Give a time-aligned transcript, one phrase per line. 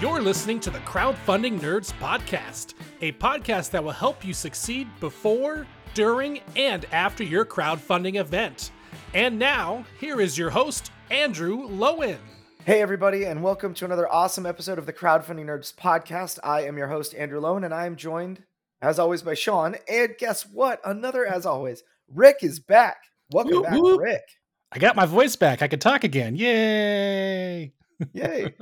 [0.00, 5.66] You're listening to the Crowdfunding Nerds Podcast, a podcast that will help you succeed before,
[5.92, 8.70] during, and after your crowdfunding event.
[9.12, 12.18] And now, here is your host, Andrew Lowen.
[12.64, 16.38] Hey, everybody, and welcome to another awesome episode of the Crowdfunding Nerds Podcast.
[16.44, 18.44] I am your host, Andrew Lowen, and I am joined,
[18.80, 19.74] as always, by Sean.
[19.90, 20.80] And guess what?
[20.84, 22.98] Another, as always, Rick is back.
[23.32, 24.00] Welcome Whoop, back, whoop.
[24.00, 24.28] Rick.
[24.70, 25.60] I got my voice back.
[25.60, 26.36] I can talk again.
[26.36, 27.72] Yay!
[28.12, 28.54] Yay.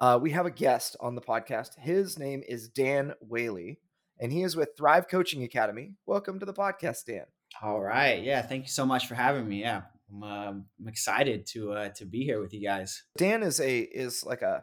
[0.00, 1.78] uh, we have a guest on the podcast.
[1.78, 3.78] His name is Dan Whaley,
[4.20, 5.94] and he is with Thrive Coaching Academy.
[6.06, 7.24] Welcome to the podcast, Dan.
[7.62, 8.22] All right.
[8.22, 8.42] Yeah.
[8.42, 9.60] Thank you so much for having me.
[9.60, 9.82] Yeah.
[10.10, 13.02] I'm, uh, I'm excited to uh, to be here with you guys.
[13.16, 14.62] Dan is a is like a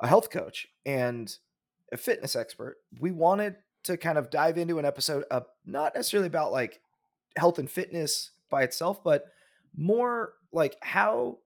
[0.00, 1.34] a health coach and
[1.92, 2.76] a fitness expert.
[3.00, 6.80] We wanted to kind of dive into an episode of not necessarily about like
[7.36, 9.24] health and fitness by itself, but
[9.76, 11.38] more like how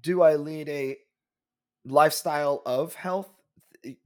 [0.00, 0.96] do I lead a
[1.86, 3.28] lifestyle of health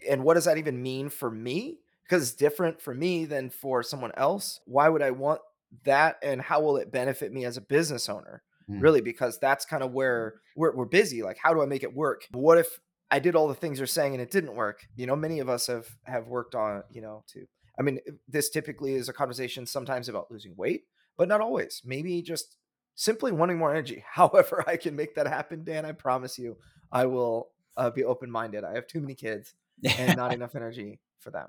[0.09, 1.79] and what does that even mean for me?
[2.05, 4.61] Because it's different for me than for someone else.
[4.67, 5.41] Why would I want
[5.85, 8.43] that and how will it benefit me as a business owner?
[8.71, 8.83] Mm.
[8.83, 11.23] Really, because that's kind of where we're, we're busy.
[11.23, 12.23] Like, how do I make it work?
[12.33, 12.69] What if
[13.11, 14.81] I did all the things you're saying and it didn't work?
[14.97, 17.47] You know, many of us have have worked on, you know, to
[17.79, 20.83] I mean, this typically is a conversation sometimes about losing weight,
[21.17, 21.81] but not always.
[21.85, 22.57] Maybe just
[22.95, 24.05] simply wanting more energy.
[24.13, 26.57] However, I can make that happen, Dan, I promise you,
[26.93, 28.65] I will uh, be open minded.
[28.65, 29.55] I have too many kids
[29.99, 31.49] and not enough energy for them.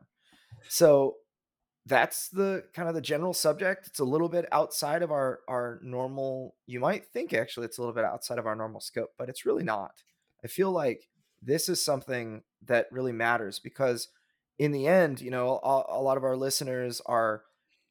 [0.68, 1.16] So
[1.86, 3.88] that's the kind of the general subject.
[3.88, 6.56] It's a little bit outside of our our normal.
[6.68, 9.46] You might think actually it's a little bit outside of our normal scope, but it's
[9.46, 10.04] really not.
[10.44, 11.08] I feel like
[11.42, 14.10] this is something that really matters because
[14.60, 17.44] in the end, you know, a, a lot of our listeners are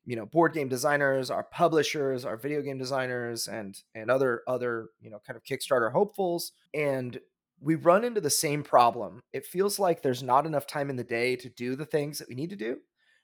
[0.07, 4.89] you know board game designers our publishers our video game designers and and other other
[5.01, 7.21] you know kind of kickstarter hopefuls and
[7.61, 11.05] we run into the same problem it feels like there's not enough time in the
[11.05, 12.79] day to do the things that we need to do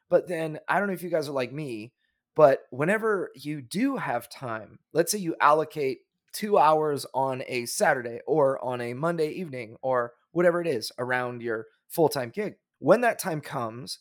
[0.09, 1.93] but then i don't know if you guys are like me
[2.35, 6.01] but whenever you do have time let's say you allocate
[6.33, 11.43] two hours on a saturday or on a monday evening or whatever it is around
[11.43, 14.01] your full-time gig when that time comes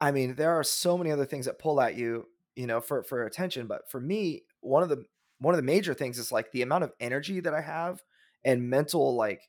[0.00, 2.26] I mean, there are so many other things that pull at you,
[2.56, 3.66] you know, for for attention.
[3.66, 5.04] But for me, one of the
[5.38, 8.02] one of the major things is like the amount of energy that I have
[8.44, 9.48] and mental like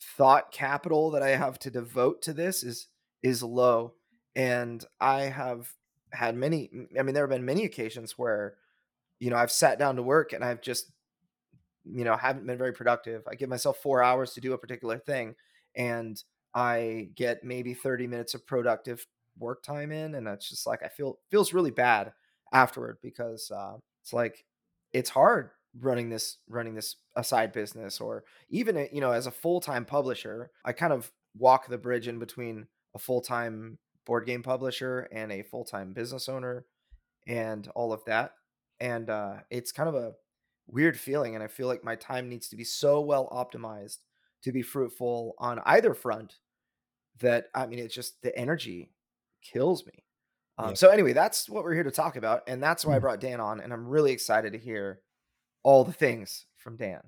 [0.00, 2.88] thought capital that I have to devote to this is
[3.22, 3.94] is low.
[4.34, 5.72] And I have
[6.12, 8.56] had many I mean, there have been many occasions where,
[9.18, 10.90] you know, I've sat down to work and I've just,
[11.84, 13.22] you know, haven't been very productive.
[13.28, 15.34] I give myself four hours to do a particular thing
[15.76, 16.22] and
[16.54, 19.06] I get maybe 30 minutes of productive
[19.38, 22.12] work time in and it's just like i feel feels really bad
[22.52, 24.44] afterward because uh, it's like
[24.92, 29.30] it's hard running this running this a side business or even you know as a
[29.30, 35.08] full-time publisher i kind of walk the bridge in between a full-time board game publisher
[35.12, 36.66] and a full-time business owner
[37.28, 38.32] and all of that
[38.80, 40.12] and uh, it's kind of a
[40.66, 43.98] weird feeling and i feel like my time needs to be so well optimized
[44.42, 46.36] to be fruitful on either front
[47.20, 48.92] that i mean it's just the energy
[49.42, 50.04] kills me.
[50.58, 50.74] Um, Yeah.
[50.74, 53.00] So anyway, that's what we're here to talk about, and that's why I Mm.
[53.00, 55.00] brought Dan on, and I'm really excited to hear
[55.62, 57.00] all the things from Dan.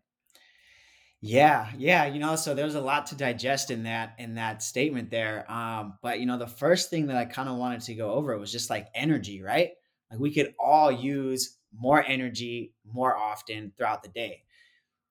[1.24, 5.08] Yeah, yeah, you know, so there's a lot to digest in that in that statement
[5.08, 5.50] there.
[5.50, 8.36] Um, but you know, the first thing that I kind of wanted to go over
[8.36, 9.70] was just like energy, right?
[10.10, 14.42] Like we could all use more energy more often throughout the day.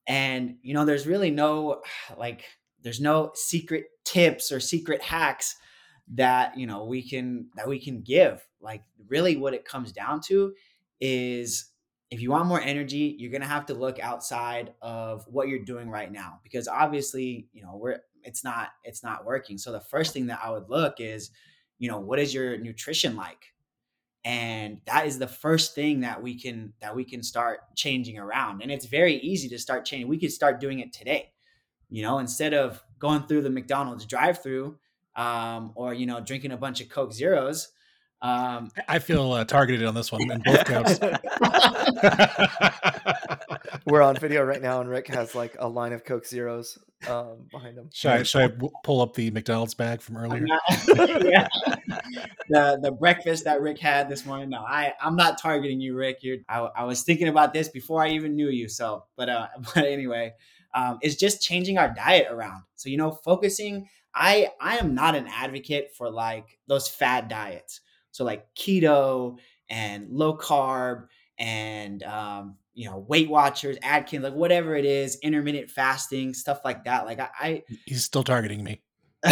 [0.06, 1.82] And you know, there's really no
[2.18, 2.44] like
[2.82, 5.56] there's no secret tips or secret hacks
[6.14, 8.46] that, you know, we can that we can give.
[8.60, 10.52] Like really what it comes down to
[11.00, 11.71] is
[12.12, 15.88] if you want more energy, you're gonna have to look outside of what you're doing
[15.88, 19.56] right now because obviously, you know, we're it's not it's not working.
[19.56, 21.30] So the first thing that I would look is,
[21.78, 23.54] you know, what is your nutrition like?
[24.26, 28.60] And that is the first thing that we can that we can start changing around.
[28.60, 30.06] And it's very easy to start changing.
[30.06, 31.32] We could start doing it today.
[31.88, 34.78] You know, instead of going through the McDonald's drive-through
[35.16, 37.72] um, or you know drinking a bunch of Coke Zeros.
[38.22, 41.00] Um, I feel uh, targeted on this one in both counts.
[43.86, 46.78] We're on video right now, and Rick has like a line of Coke Zeros
[47.08, 47.90] um, behind him.
[47.92, 50.46] should I, should I w- pull up the McDonald's bag from earlier?
[50.46, 50.62] not-
[51.24, 51.48] yeah.
[52.48, 54.50] the the breakfast that Rick had this morning.
[54.50, 56.18] No, I I'm not targeting you, Rick.
[56.22, 58.68] You're I, I was thinking about this before I even knew you.
[58.68, 60.32] So, but uh, but anyway,
[60.74, 62.62] um, it's just changing our diet around.
[62.76, 63.88] So you know, focusing.
[64.14, 67.80] I I am not an advocate for like those fad diets.
[68.12, 69.38] So like keto
[69.68, 71.06] and low carb
[71.38, 76.84] and um, you know Weight Watchers, Atkins, like whatever it is, intermittent fasting, stuff like
[76.84, 77.04] that.
[77.04, 78.80] Like I, I He's still targeting me.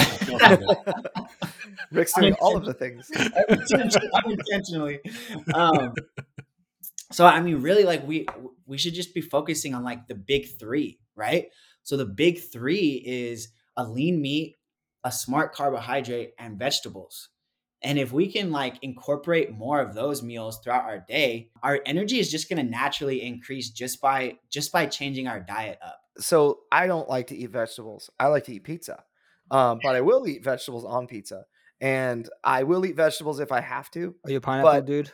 [1.93, 3.11] Rick's doing all of the things.
[4.25, 5.01] unintentionally.
[5.55, 5.95] Um,
[7.11, 8.27] so I mean, really, like we
[8.67, 11.49] we should just be focusing on like the big three, right?
[11.83, 14.57] So the big three is a lean meat,
[15.03, 17.30] a smart carbohydrate, and vegetables.
[17.83, 22.19] And if we can like incorporate more of those meals throughout our day, our energy
[22.19, 26.01] is just going to naturally increase just by just by changing our diet up.
[26.19, 28.11] So I don't like to eat vegetables.
[28.19, 29.05] I like to eat pizza.
[29.51, 31.45] Um, but I will eat vegetables on pizza.
[31.81, 34.15] And I will eat vegetables if I have to.
[34.25, 35.11] Are you a pineapple But- dude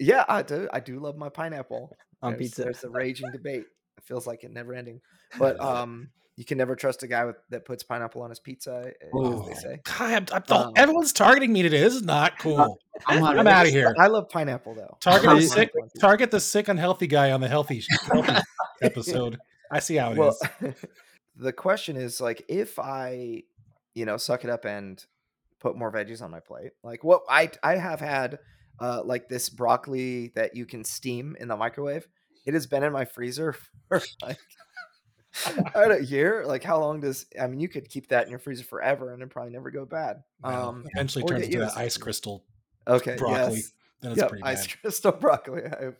[0.00, 0.68] Yeah, I do.
[0.72, 1.96] I do love my pineapple.
[2.20, 2.62] on there's, pizza?
[2.64, 3.64] There's a raging debate.
[3.96, 5.00] It feels like it never ending.
[5.38, 8.86] But um, you can never trust a guy with, that puts pineapple on his pizza,
[9.00, 9.80] as Oh, they say.
[9.84, 11.80] God, I'm, I'm, the- Um, everyone's targeting me today.
[11.80, 12.78] This is not cool.
[13.06, 13.94] I'm, on I'm a- out of here.
[13.98, 14.96] I love pineapple though.
[15.00, 15.54] Target the sick.
[15.72, 16.00] pineapple on.
[16.00, 18.42] Target the sick, unhealthy guy on the healthy, healthy
[18.82, 19.38] episode.
[19.70, 20.18] I see how it is.
[20.18, 20.74] well,
[21.36, 23.42] the question is like if I,
[23.94, 25.04] you know, suck it up and
[25.60, 26.72] put more veggies on my plate.
[26.82, 28.38] Like what I I have had
[28.80, 32.06] uh like this broccoli that you can steam in the microwave.
[32.44, 33.54] It has been in my freezer
[33.88, 34.38] for like
[35.74, 36.44] I don't year.
[36.46, 39.22] Like how long does I mean you could keep that in your freezer forever and
[39.22, 40.22] it probably never go bad.
[40.40, 42.46] Well, Um eventually turns into that ice crystal
[42.86, 43.24] okay, broccoli.
[43.24, 43.72] yes.
[44.00, 45.62] Then it's Yep, pretty ice crystal broccoli.
[45.66, 45.92] I,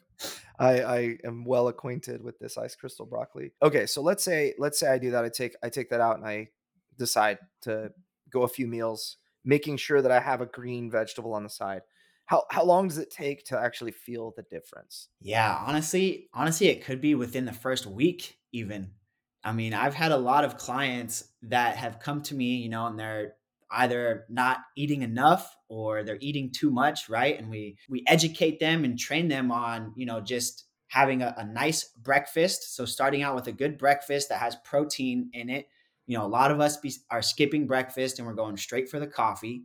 [0.58, 3.52] I I am well acquainted with this ice crystal broccoli.
[3.62, 5.24] Okay, so let's say let's say I do that.
[5.24, 6.50] I take I take that out and I
[6.98, 7.92] decide to
[8.30, 11.82] go a few meals, making sure that I have a green vegetable on the side.
[12.26, 15.08] How how long does it take to actually feel the difference?
[15.20, 18.94] Yeah, honestly, honestly, it could be within the first week, even.
[19.44, 22.86] I mean, I've had a lot of clients that have come to me, you know,
[22.86, 23.34] and they're
[23.70, 27.38] either not eating enough or they're eating too much, right?
[27.38, 31.44] And we we educate them and train them on, you know, just having a, a
[31.44, 32.76] nice breakfast.
[32.76, 35.68] So starting out with a good breakfast that has protein in it.
[36.06, 39.00] You know, a lot of us be, are skipping breakfast and we're going straight for
[39.00, 39.64] the coffee.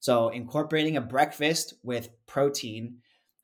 [0.00, 2.98] So incorporating a breakfast with protein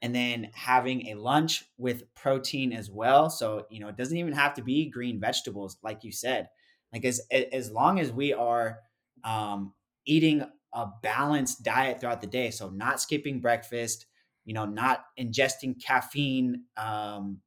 [0.04, 3.30] and then having a lunch with protein as well.
[3.30, 6.50] So, you know, it doesn't even have to be green vegetables, like you said.
[6.92, 8.80] Like as as long as we are
[9.24, 9.72] um,
[10.04, 14.04] eating a balanced diet throughout the day, so not skipping breakfast,
[14.44, 17.40] you know, not ingesting caffeine, um,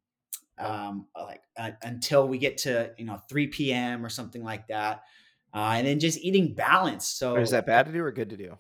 [0.58, 4.06] um, like uh, until we get to you know 3 p.m.
[4.06, 5.04] or something like that,
[5.54, 7.20] uh, and then just eating balanced.
[7.20, 8.58] So Or is that bad to do or good to do?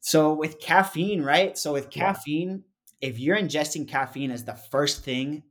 [0.00, 1.56] so with caffeine, right?
[1.56, 2.64] So with caffeine,
[3.00, 5.42] if you're ingesting caffeine as the first thing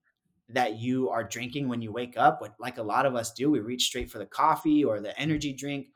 [0.50, 3.52] that you are drinking when you wake up, what like a lot of us do,
[3.52, 5.88] we reach straight for the coffee or the energy drink.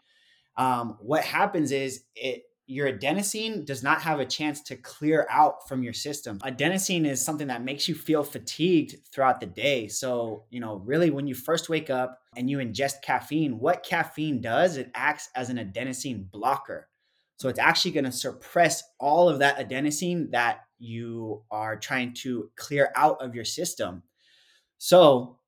[0.57, 5.67] Um, what happens is it your adenosine does not have a chance to clear out
[5.67, 6.39] from your system.
[6.39, 9.87] Adenosine is something that makes you feel fatigued throughout the day.
[9.89, 14.39] So, you know, really when you first wake up and you ingest caffeine, what caffeine
[14.39, 16.87] does, it acts as an adenosine blocker.
[17.43, 22.49] So it's actually going to suppress all of that adenosine that you are trying to
[22.55, 24.03] clear out of your system.
[24.77, 25.39] So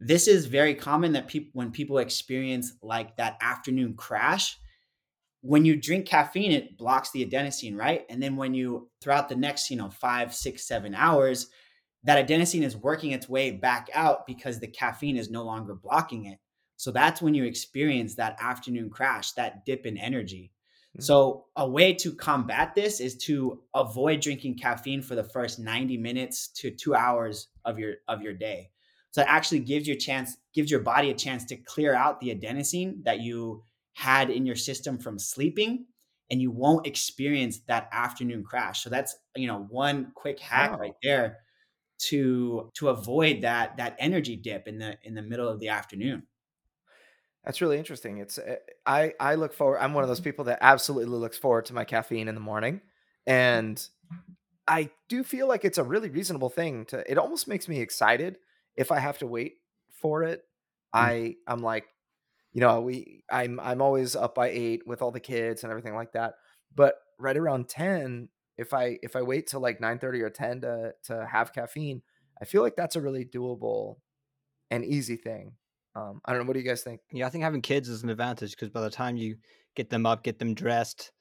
[0.00, 4.56] this is very common that people when people experience like that afternoon crash,
[5.42, 8.06] when you drink caffeine, it blocks the adenosine, right?
[8.08, 11.48] And then when you throughout the next, you know, five, six, seven hours,
[12.04, 16.24] that adenosine is working its way back out because the caffeine is no longer blocking
[16.24, 16.38] it.
[16.78, 20.50] So that's when you experience that afternoon crash, that dip in energy.
[20.94, 21.22] Mhm.
[21.22, 25.96] So a way to combat this is to avoid drinking caffeine for the first 90
[25.96, 28.70] minutes to 2 hours of your of your day.
[29.10, 32.34] So it actually gives your chance gives your body a chance to clear out the
[32.34, 35.86] adenosine that you had in your system from sleeping
[36.30, 38.82] and you won't experience that afternoon crash.
[38.82, 40.78] So that's, you know, one quick hack Wow.
[40.78, 41.40] right there
[41.98, 46.26] to to avoid that that energy dip in the in the middle of the afternoon.
[47.44, 48.18] That's really interesting.
[48.18, 48.56] It's uh,
[48.86, 49.78] I I look forward.
[49.78, 52.80] I'm one of those people that absolutely looks forward to my caffeine in the morning,
[53.26, 53.84] and
[54.68, 57.10] I do feel like it's a really reasonable thing to.
[57.10, 58.38] It almost makes me excited
[58.76, 59.56] if I have to wait
[59.90, 60.44] for it.
[60.92, 61.86] I I'm like,
[62.52, 65.94] you know, we I'm I'm always up by eight with all the kids and everything
[65.94, 66.34] like that.
[66.74, 70.60] But right around ten, if I if I wait till like nine thirty or ten
[70.62, 72.02] to to have caffeine,
[72.40, 73.96] I feel like that's a really doable
[74.70, 75.54] and easy thing.
[75.94, 76.46] Um, I don't know.
[76.46, 77.00] What do you guys think?
[77.12, 79.36] Yeah, I think having kids is an advantage because by the time you
[79.76, 81.12] get them up, get them dressed,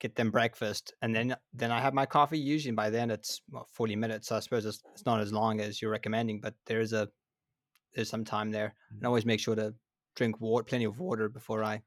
[0.00, 2.38] get them breakfast, and then then I have my coffee.
[2.38, 4.28] Usually by then it's well, forty minutes.
[4.28, 7.08] So I suppose it's, it's not as long as you're recommending, but there's a
[7.94, 8.74] there's some time there.
[8.90, 9.74] And I always make sure to
[10.14, 11.82] drink water, plenty of water before I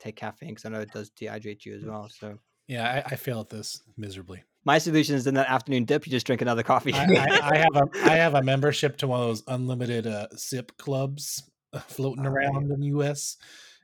[0.00, 2.08] take caffeine because I know it does dehydrate you as well.
[2.08, 2.36] So
[2.66, 4.42] Yeah, I, I fail at this miserably.
[4.64, 6.92] my solution is in that afternoon dip, you just drink another coffee.
[6.92, 10.26] I, I, I have a I have a membership to one of those unlimited uh,
[10.36, 11.48] sip clubs
[11.80, 13.36] floating Oh, around in the U.S.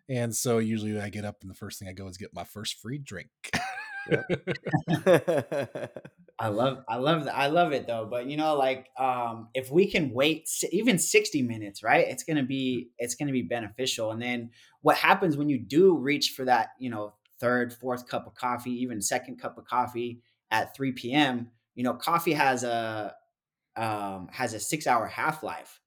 [0.09, 2.45] And so usually I get up and the first thing I go is get my
[2.45, 3.29] first free drink.
[6.41, 7.37] I love, I love, that.
[7.37, 8.07] I love it though.
[8.11, 12.07] But you know, like, um, if we can wait even sixty minutes, right?
[12.09, 14.13] It's gonna be, it's gonna be beneficial.
[14.13, 18.27] And then what happens when you do reach for that, you know, third, fourth cup
[18.27, 21.51] of coffee, even second cup of coffee at three p.m.
[21.75, 23.15] You know, coffee has a
[23.77, 25.81] um, has a six hour half life.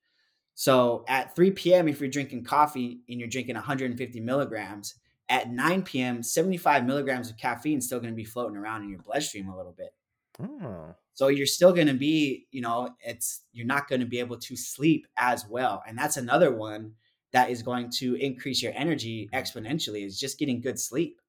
[0.62, 4.94] So at 3 p.m., if you're drinking coffee and you're drinking 150 milligrams,
[5.27, 8.89] at 9 p.m., 75 milligrams of caffeine is still going to be floating around in
[8.89, 9.96] your bloodstream a little bit.
[10.39, 10.94] Oh.
[11.15, 14.38] So you're still going to be, you know, it's you're not going to be able
[14.38, 15.82] to sleep as well.
[15.88, 16.91] And that's another one
[17.34, 21.20] that is going to increase your energy exponentially is just getting good sleep.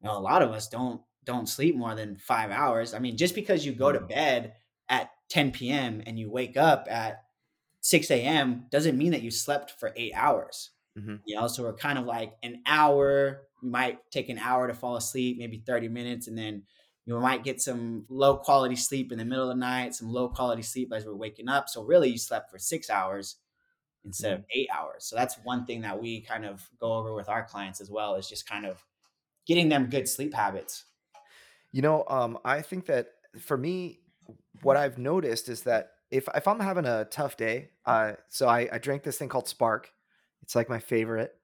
[0.00, 2.92] You know, a lot of us don't don't sleep more than 5 hours.
[2.92, 4.54] I mean, just because you go to bed
[4.88, 6.02] at 10 p.m.
[6.06, 7.22] and you wake up at
[7.88, 8.66] 6 a.m.
[8.70, 10.72] doesn't mean that you slept for eight hours.
[10.98, 11.16] Mm-hmm.
[11.24, 13.46] You know, so we're kind of like an hour.
[13.62, 16.64] You might take an hour to fall asleep, maybe 30 minutes, and then
[17.06, 20.28] you might get some low quality sleep in the middle of the night, some low
[20.28, 21.70] quality sleep as we're waking up.
[21.70, 23.36] So really, you slept for six hours
[24.04, 24.40] instead mm-hmm.
[24.40, 25.06] of eight hours.
[25.06, 28.16] So that's one thing that we kind of go over with our clients as well
[28.16, 28.84] is just kind of
[29.46, 30.84] getting them good sleep habits.
[31.72, 34.00] You know, um, I think that for me,
[34.60, 38.68] what I've noticed is that if if I'm having a tough day, uh, so I,
[38.72, 39.92] I drink this thing called Spark.
[40.42, 41.34] It's like my favorite.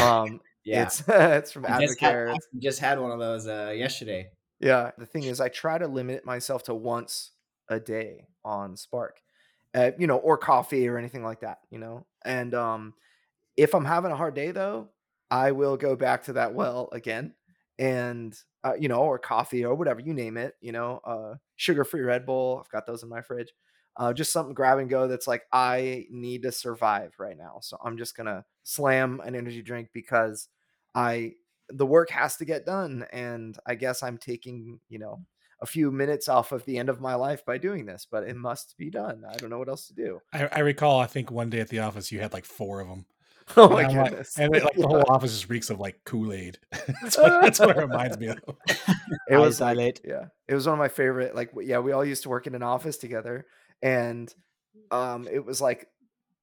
[0.00, 2.34] Um, yeah, it's it's from Advocare.
[2.34, 4.30] Just had, just had one of those uh, yesterday.
[4.60, 7.32] Yeah, the thing is, I try to limit myself to once
[7.68, 9.20] a day on Spark,
[9.74, 12.06] uh, you know, or coffee or anything like that, you know.
[12.24, 12.94] And um,
[13.56, 14.90] if I'm having a hard day, though,
[15.30, 17.34] I will go back to that well again,
[17.76, 22.02] and uh, you know, or coffee or whatever you name it, you know, uh, sugar-free
[22.02, 22.62] Red Bull.
[22.64, 23.52] I've got those in my fridge
[23.96, 27.58] uh, just something grab and go that's like I need to survive right now.
[27.60, 30.48] So I'm just gonna slam an energy drink because
[30.94, 31.34] I
[31.68, 35.20] the work has to get done, and I guess I'm taking you know
[35.62, 38.36] a few minutes off of the end of my life by doing this, but it
[38.36, 39.22] must be done.
[39.28, 40.20] I don't know what else to do.
[40.32, 42.88] I, I recall, I think one day at the office you had like four of
[42.88, 43.06] them.
[43.56, 44.38] Oh my and goodness!
[44.38, 46.58] Like, and it, like the whole office just reeks of like Kool Aid.
[47.02, 48.38] that's, what, that's what it reminds me of.
[49.28, 51.34] It was like, yeah, it was one of my favorite.
[51.34, 53.44] Like, yeah, we all used to work in an office together,
[53.82, 54.32] and
[54.90, 55.88] um, it was like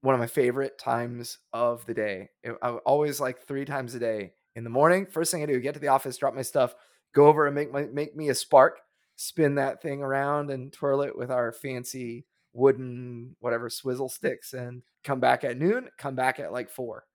[0.01, 2.29] one of my favorite times of the day.
[2.43, 5.05] It, I always like three times a day in the morning.
[5.05, 6.75] First thing I do, get to the office, drop my stuff,
[7.13, 8.79] go over and make my make me a spark,
[9.15, 14.81] spin that thing around and twirl it with our fancy wooden whatever swizzle sticks, and
[15.03, 15.89] come back at noon.
[15.97, 17.05] Come back at like four.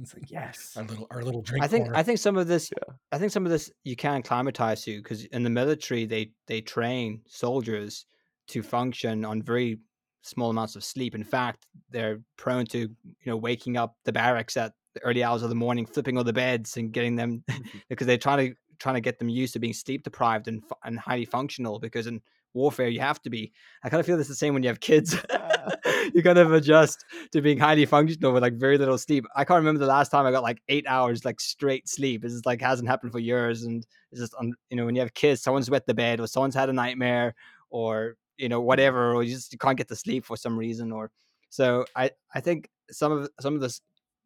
[0.00, 1.64] It's like yes, our little our little drink.
[1.64, 1.98] I think corner.
[1.98, 2.94] I think some of this yeah.
[3.10, 6.60] I think some of this you can acclimatize to because in the military they they
[6.60, 8.06] train soldiers
[8.48, 9.78] to function on very
[10.22, 11.14] small amounts of sleep.
[11.14, 15.42] In fact, they're prone to you know waking up the barracks at the early hours
[15.42, 17.78] of the morning, flipping all the beds and getting them mm-hmm.
[17.88, 20.98] because they're trying to trying to get them used to being sleep deprived and and
[20.98, 21.78] highly functional.
[21.78, 22.20] Because in
[22.54, 23.52] warfare, you have to be.
[23.82, 25.16] I kind of feel this the same when you have kids.
[26.14, 29.24] you kind of adjust to being highly functional with like very little sleep.
[29.36, 32.24] I can't remember the last time I got like eight hours like straight sleep.
[32.24, 34.34] It's just like hasn't happened for years, and it's just
[34.70, 37.34] you know when you have kids, someone's wet the bed or someone's had a nightmare
[37.70, 40.92] or you know whatever or you just you can't get to sleep for some reason
[40.92, 41.10] or
[41.50, 43.80] so i i think some of some of this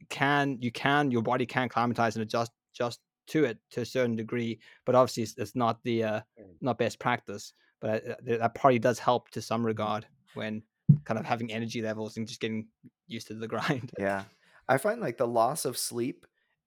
[0.09, 4.17] can you can your body can climatize and adjust just to it to a certain
[4.17, 6.21] degree but obviously it's, it's not the uh
[6.61, 10.63] not best practice but uh, that probably does help to some regard when
[11.05, 12.67] kind of having energy levels and just getting
[13.07, 13.91] used to the grind.
[13.99, 14.25] Yeah
[14.69, 16.27] i find like the loss of sleep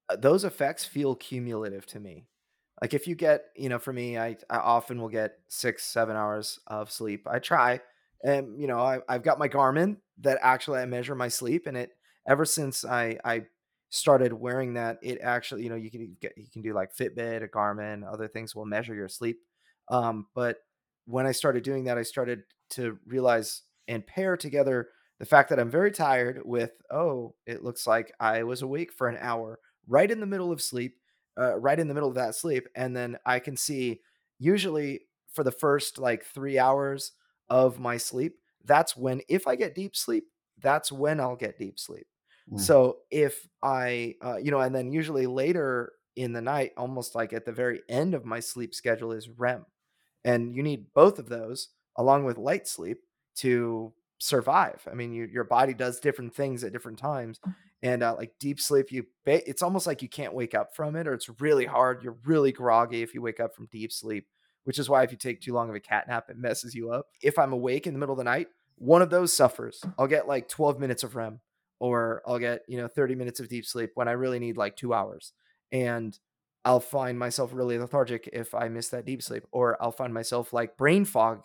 [0.10, 2.26] uh, those effects feel cumulative to me
[2.82, 6.16] like if you get, you know, for me, I, I often will get six, seven
[6.16, 7.28] hours of sleep.
[7.30, 7.80] I try,
[8.24, 11.78] and you know, I, I've got my Garmin that actually I measure my sleep, and
[11.78, 11.92] it
[12.28, 13.44] ever since I I
[13.90, 17.44] started wearing that, it actually, you know, you can get you can do like Fitbit,
[17.44, 19.38] a Garmin, other things will measure your sleep.
[19.90, 20.58] Um, but
[21.06, 24.90] when I started doing that, I started to realize and pair together
[25.20, 29.08] the fact that I'm very tired with, oh, it looks like I was awake for
[29.08, 30.96] an hour right in the middle of sleep
[31.38, 34.02] uh, right in the middle of that sleep, and then I can see
[34.40, 35.02] usually
[35.32, 37.12] for the first like three hours
[37.50, 38.36] of my sleep.
[38.64, 40.26] That's when, if I get deep sleep,
[40.60, 42.08] that's when I'll get deep sleep.
[42.52, 42.60] Mm.
[42.60, 47.34] So if I, uh, you know, and then usually later in the night, almost like
[47.34, 49.66] at the very end of my sleep schedule is REM.
[50.24, 53.00] And you need both of those along with light sleep
[53.36, 54.88] to survive.
[54.90, 57.40] I mean, you, your body does different things at different times
[57.84, 61.08] and uh, like deep sleep you it's almost like you can't wake up from it
[61.08, 64.28] or it's really hard you're really groggy if you wake up from deep sleep
[64.64, 66.90] which is why if you take too long of a cat nap it messes you
[66.90, 70.08] up if i'm awake in the middle of the night one of those suffers i'll
[70.08, 71.42] get like 12 minutes of rem
[71.80, 74.76] or I'll get, you know, 30 minutes of deep sleep when I really need like
[74.76, 75.34] 2 hours.
[75.72, 76.18] And
[76.64, 80.54] I'll find myself really lethargic if I miss that deep sleep or I'll find myself
[80.54, 81.44] like brain fog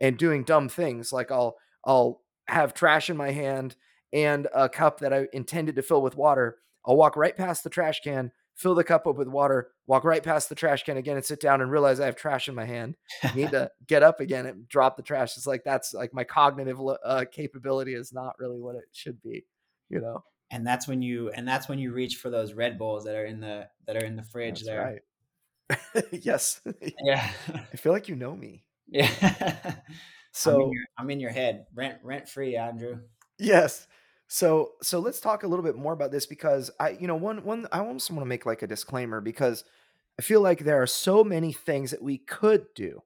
[0.00, 3.76] and doing dumb things like I'll I'll have trash in my hand
[4.12, 6.58] and a cup that I intended to fill with water.
[6.84, 10.22] I'll walk right past the trash can, fill the cup up with water, walk right
[10.22, 12.64] past the trash can again and sit down and realize I have trash in my
[12.64, 12.96] hand.
[13.22, 15.36] I Need to get up again and drop the trash.
[15.36, 19.44] It's like that's like my cognitive uh, capability is not really what it should be,
[19.88, 20.24] you know.
[20.50, 23.24] And that's when you and that's when you reach for those Red Bulls that are
[23.24, 24.80] in the that are in the fridge that's there.
[24.80, 26.04] Right.
[26.12, 26.60] yes.
[27.04, 27.28] Yeah.
[27.72, 28.64] I feel like you know me.
[28.88, 29.10] Yeah.
[30.36, 32.98] So I'm in, your, I'm in your head, rent rent free, Andrew.
[33.38, 33.86] Yes.
[34.28, 37.44] So so let's talk a little bit more about this because I you know one
[37.44, 39.64] one I almost want to make like a disclaimer because
[40.18, 43.02] I feel like there are so many things that we could do.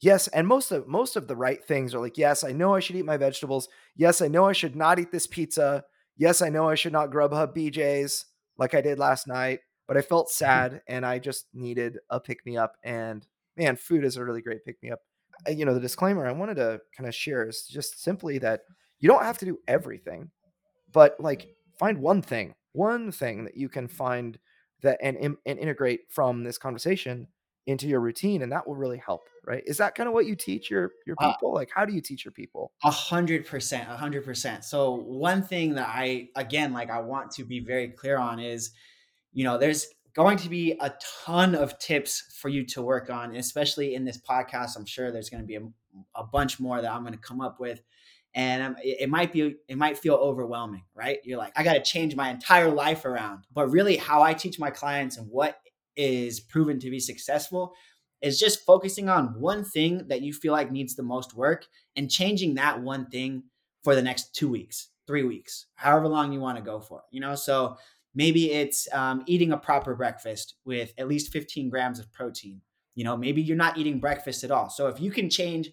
[0.00, 2.80] Yes, and most of most of the right things are like yes, I know I
[2.80, 3.68] should eat my vegetables.
[3.96, 5.84] Yes, I know I should not eat this pizza.
[6.16, 10.02] Yes, I know I should not Grubhub BJ's like I did last night, but I
[10.02, 10.44] felt mm-hmm.
[10.44, 14.42] sad and I just needed a pick me up and man, food is a really
[14.42, 15.00] great pick me up.
[15.46, 18.62] You know, the disclaimer I wanted to kind of share is just simply that
[18.98, 20.30] you don't have to do everything
[20.92, 24.38] but like find one thing, one thing that you can find
[24.82, 27.28] that and and integrate from this conversation
[27.66, 29.62] into your routine and that will really help right?
[29.66, 31.50] Is that kind of what you teach your your uh people?
[31.50, 32.72] Uh, like how do you teach your people?
[32.84, 34.64] A hundred percent a hundred percent.
[34.64, 38.70] So one thing that i again like i want to be very clear on is
[39.32, 39.86] you know there's
[40.18, 40.92] going to be a
[41.24, 44.76] ton of tips for you to work on especially in this podcast.
[44.76, 45.62] I'm sure there's going to be a,
[46.16, 47.80] a bunch more that i'm going to come up with.
[48.34, 51.18] And it might be it might feel overwhelming right?
[51.22, 53.44] You're like i got to change my entire life around.
[53.52, 55.60] But really how i teach my clients and what
[55.96, 57.72] is proven to be successful
[58.20, 62.10] is just focusing on one thing that you feel like needs the most work and
[62.10, 63.44] changing that one thing
[63.84, 67.20] for the next two weeks three weeks however long you want to go for you
[67.20, 67.36] know?
[67.36, 67.76] So
[68.18, 72.60] maybe it's um, eating a proper breakfast with at least 15 grams of protein
[72.94, 75.70] you know maybe you're not eating breakfast at all so if you can change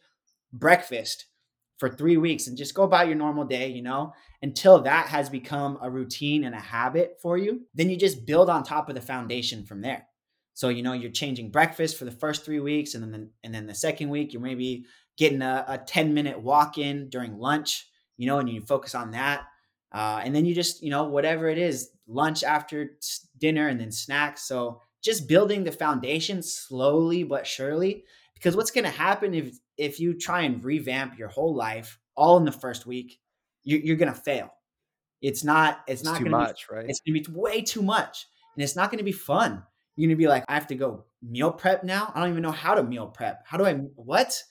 [0.54, 1.26] breakfast
[1.78, 5.30] for three weeks and just go about your normal day, you know, until that has
[5.30, 7.62] become a routine and a habit for you.
[7.74, 10.08] Then you just build on top of the foundation from there.
[10.54, 12.94] So, you know, you're changing breakfast for the first three weeks.
[12.94, 14.86] And then, the, and then the second week, you're maybe
[15.18, 19.12] getting a, a 10 minute walk in during lunch, you know, and you focus on
[19.12, 19.44] that.
[19.92, 22.98] Uh, and then you just, you know, whatever it is, lunch after
[23.38, 24.44] dinner and then snacks.
[24.44, 28.04] So just building the foundation slowly but surely.
[28.34, 32.38] Because what's going to happen if if you try and revamp your whole life all
[32.38, 33.20] in the first week,
[33.64, 34.54] you're, you're going to fail.
[35.22, 35.82] It's not.
[35.88, 36.86] It's, it's not too much, be, right?
[36.90, 39.64] It's going to be way too much, and it's not going to be fun.
[39.96, 42.12] You're going to be like, I have to go meal prep now.
[42.14, 43.44] I don't even know how to meal prep.
[43.46, 44.42] How do I what?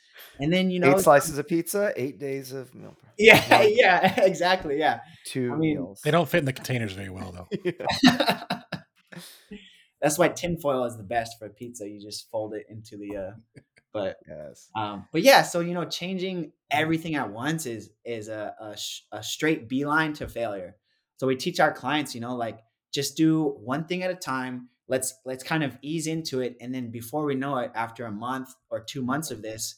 [0.41, 3.15] And then you know, eight slices of pizza, eight days of meal prep.
[3.19, 4.79] Yeah, yeah, exactly.
[4.79, 6.01] Yeah, two I mean, meals.
[6.03, 7.49] They don't fit in the containers very well, though.
[10.03, 11.89] That's why tinfoil is the best for pizza.
[11.89, 13.61] You just fold it into the uh,
[13.95, 14.69] but yes.
[14.77, 18.77] Um, but yeah, so you know, changing everything at once is is a, a,
[19.17, 20.77] a straight beeline to failure.
[21.17, 22.59] So we teach our clients, you know, like
[22.93, 24.69] just do one thing at a time.
[24.89, 28.13] Let's let's kind of ease into it, and then before we know it, after a
[28.13, 29.77] month or two months of this,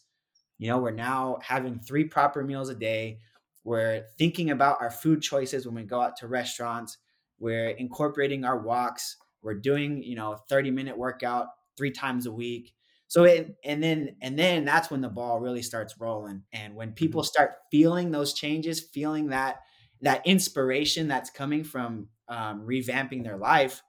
[0.58, 3.18] you know, we're now having three proper meals a day.
[3.64, 6.98] We're thinking about our food choices when we go out to restaurants.
[7.38, 9.16] We're incorporating our walks.
[9.42, 12.72] We're doing, you know, a 30 minute workout three times a week
[13.08, 16.42] so it, and then and then that's when the ball really starts rolling.
[16.52, 17.26] And when people mm-hmm.
[17.26, 19.60] start feeling those changes, feeling that
[20.02, 23.82] that inspiration that's coming from um, revamping their life,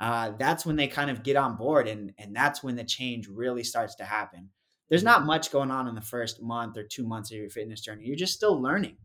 [0.00, 3.26] uh, that's when they kind of get on board, and and that's when the change
[3.26, 4.50] really starts to happen.
[4.88, 5.26] There's not mm-hmm.
[5.28, 8.04] much going on in the first month or two months of your fitness journey.
[8.04, 8.96] You're just still learning.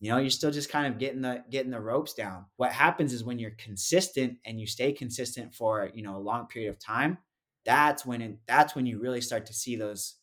[0.00, 2.44] You know, you're still just kind of getting the getting the ropes down.
[2.56, 6.46] What happens is when you're consistent and you stay consistent for you know a long
[6.46, 7.18] period of time,
[7.64, 10.16] that's when it, that's when you really start to see those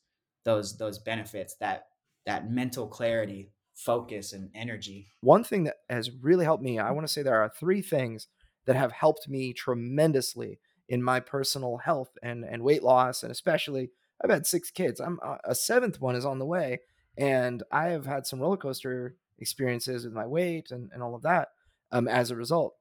[0.46, 1.88] those those benefits that
[2.26, 7.06] that mental clarity focus and energy one thing that has really helped me i want
[7.06, 8.28] to say there are three things
[8.66, 13.90] that have helped me tremendously in my personal health and and weight loss and especially
[14.24, 16.80] i've had six kids i'm uh, a seventh one is on the way
[17.18, 21.22] and i have had some roller coaster experiences with my weight and, and all of
[21.22, 21.50] that
[21.92, 22.76] um, as a result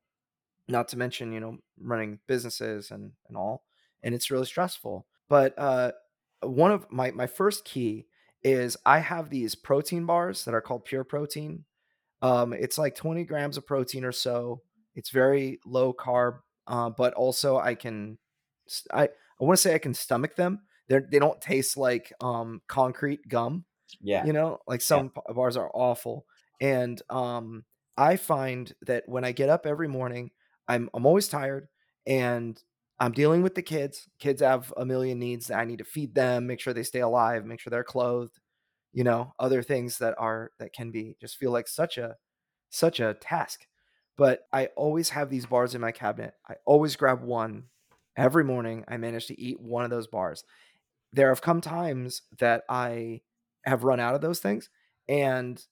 [0.68, 3.64] not to mention you know running businesses and and all
[4.02, 5.06] and it's really stressful.
[5.28, 5.92] But uh,
[6.42, 8.06] one of my my first key
[8.42, 11.64] is I have these protein bars that are called Pure Protein.
[12.20, 14.62] Um, it's like 20 grams of protein or so.
[14.94, 18.18] It's very low carb, uh, but also I can
[18.92, 20.62] I I want to say I can stomach them.
[20.88, 23.64] They they don't taste like um, concrete gum.
[24.00, 25.34] Yeah, you know, like some yeah.
[25.34, 26.26] bars are awful,
[26.60, 27.64] and um,
[27.96, 30.30] I find that when I get up every morning,
[30.68, 31.68] I'm I'm always tired
[32.06, 32.62] and
[32.98, 34.08] I'm dealing with the kids.
[34.18, 35.48] Kids have a million needs.
[35.48, 38.38] That I need to feed them, make sure they stay alive, make sure they're clothed,
[38.92, 42.16] you know, other things that are that can be just feel like such a
[42.70, 43.66] such a task.
[44.16, 46.34] But I always have these bars in my cabinet.
[46.48, 47.64] I always grab one
[48.16, 48.84] every morning.
[48.88, 50.44] I manage to eat one of those bars.
[51.12, 53.20] There have come times that I
[53.64, 54.70] have run out of those things
[55.08, 55.62] and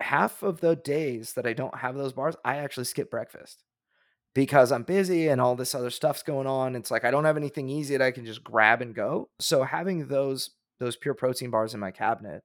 [0.00, 3.62] half of the days that I don't have those bars, I actually skip breakfast
[4.34, 6.74] because I'm busy and all this other stuff's going on.
[6.76, 9.30] It's like I don't have anything easy that I can just grab and go.
[9.38, 12.42] So having those those pure protein bars in my cabinet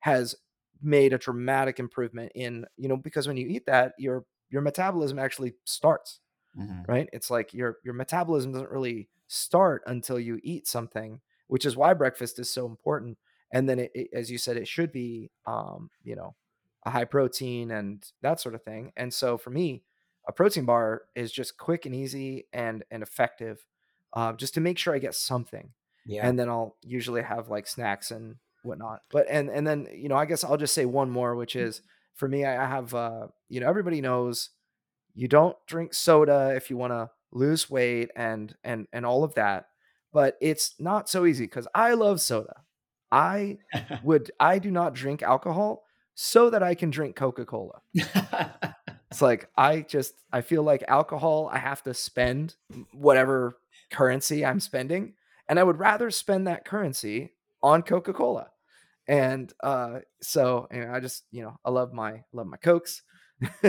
[0.00, 0.36] has
[0.80, 5.18] made a dramatic improvement in, you know, because when you eat that, your your metabolism
[5.18, 6.20] actually starts.
[6.58, 6.90] Mm-hmm.
[6.90, 7.08] Right?
[7.12, 11.94] It's like your your metabolism doesn't really start until you eat something, which is why
[11.94, 13.18] breakfast is so important.
[13.52, 16.34] And then it, it, as you said, it should be um, you know,
[16.84, 18.92] a high protein and that sort of thing.
[18.96, 19.82] And so for me,
[20.26, 23.64] a protein bar is just quick and easy and and effective,
[24.12, 25.70] uh, just to make sure I get something.
[26.06, 26.26] Yeah.
[26.26, 29.00] And then I'll usually have like snacks and whatnot.
[29.10, 31.62] But and and then you know I guess I'll just say one more, which mm.
[31.62, 31.82] is
[32.14, 34.50] for me I have uh, you know everybody knows
[35.14, 39.34] you don't drink soda if you want to lose weight and and and all of
[39.34, 39.66] that
[40.12, 42.62] but it's not so easy because i love soda
[43.10, 43.58] i
[44.02, 47.80] would i do not drink alcohol so that I can drink Coca Cola.
[47.94, 52.56] it's like I just I feel like alcohol I have to spend
[52.92, 53.56] whatever
[53.90, 55.14] currency I'm spending,
[55.48, 58.48] and I would rather spend that currency on Coca Cola.
[59.08, 63.02] And uh, so know, I just you know I love my love my cokes.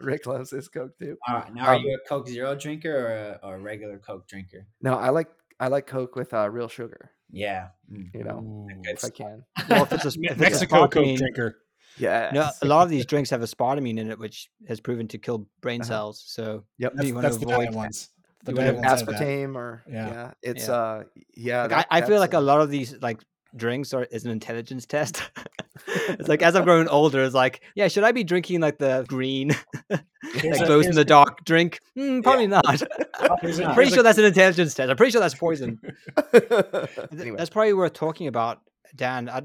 [0.00, 1.18] Rick loves his Coke too.
[1.28, 3.98] All right, now are um, you a Coke Zero drinker or a, or a regular
[3.98, 4.66] Coke drinker?
[4.80, 5.28] No, I like
[5.60, 7.10] I like Coke with uh, real sugar.
[7.30, 9.44] Yeah, you know, Ooh, if I can.
[9.68, 11.56] Well, if it's a, if Mexico it's a Coke drinker,
[11.98, 12.28] yeah.
[12.28, 15.18] You know, a lot of these drinks have aspartame in it, which has proven to
[15.18, 15.88] kill brain uh-huh.
[15.88, 16.24] cells.
[16.26, 18.10] So yep, that's, you want to avoid the ones.
[18.44, 20.74] The aspartame or yeah, yeah it's yeah.
[20.74, 21.60] uh yeah.
[21.62, 23.22] Like that, I, I feel like a lot of these like
[23.56, 25.22] drinks are is an intelligence test.
[25.86, 29.04] it's like as I'm growing older, it's like, yeah, should I be drinking like the
[29.08, 29.56] green,
[29.88, 31.80] like glows in the dark drink?
[31.96, 32.60] Mm, probably yeah.
[32.62, 32.82] not.
[33.30, 34.90] I'm pretty sure that's an intelligence test.
[34.90, 35.80] I'm pretty sure that's poison.
[36.32, 37.36] anyway.
[37.36, 38.60] That's probably worth talking about,
[38.94, 39.28] Dan.
[39.28, 39.42] I,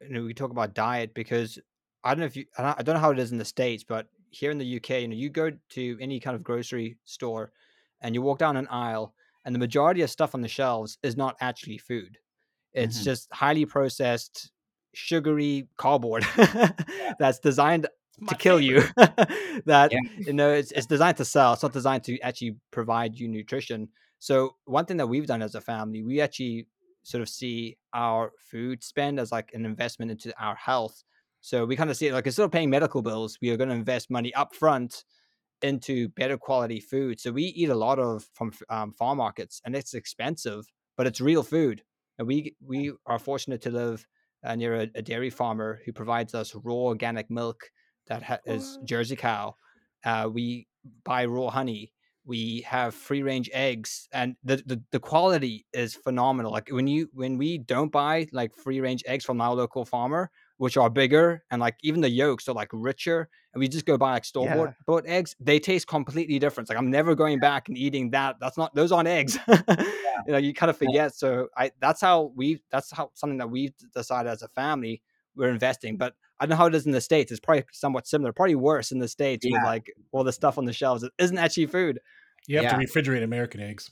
[0.00, 1.58] you know, we talk about diet because
[2.04, 4.06] I don't know if you, I don't know how it is in the States, but
[4.30, 7.52] here in the UK, you know, you go to any kind of grocery store
[8.00, 11.16] and you walk down an aisle and the majority of stuff on the shelves is
[11.16, 12.18] not actually food.
[12.72, 13.04] It's mm-hmm.
[13.04, 14.50] just highly processed,
[14.94, 16.26] sugary cardboard
[17.18, 17.86] that's designed
[18.26, 18.82] to kill you.
[18.96, 19.98] that yeah.
[20.18, 21.52] you know, it's it's designed to sell.
[21.52, 23.88] It's not designed to actually provide you nutrition.
[24.18, 26.66] So one thing that we've done as a family, we actually
[27.02, 31.04] sort of see our food spend as like an investment into our health.
[31.40, 33.68] So we kind of see it like instead of paying medical bills, we are going
[33.68, 35.04] to invest money up front
[35.62, 37.20] into better quality food.
[37.20, 41.20] So we eat a lot of from um, farm markets, and it's expensive, but it's
[41.20, 41.82] real food.
[42.18, 44.06] And we we are fortunate to live
[44.44, 47.70] uh, near a, a, dairy farmer who provides us raw organic milk
[48.08, 49.56] that ha- is Jersey cow.
[50.04, 50.66] Uh, we
[51.04, 51.92] buy raw honey
[52.28, 57.08] we have free range eggs and the, the, the quality is phenomenal like when you
[57.14, 61.42] when we don't buy like free range eggs from our local farmer which are bigger
[61.50, 64.46] and like even the yolks are like richer and we just go buy like store
[64.46, 64.72] bought, yeah.
[64.86, 68.58] bought eggs they taste completely different like i'm never going back and eating that that's
[68.58, 69.62] not those aren't eggs yeah.
[70.26, 73.48] you know you kind of forget so i that's how we that's how something that
[73.48, 75.00] we've decided as a family
[75.38, 77.32] we're investing but I don't know how it is in the states.
[77.32, 79.54] It's probably somewhat similar, probably worse in the states yeah.
[79.54, 81.98] with like all the stuff on the shelves that isn't actually food.
[82.46, 82.76] You have yeah.
[82.76, 83.90] to refrigerate American eggs.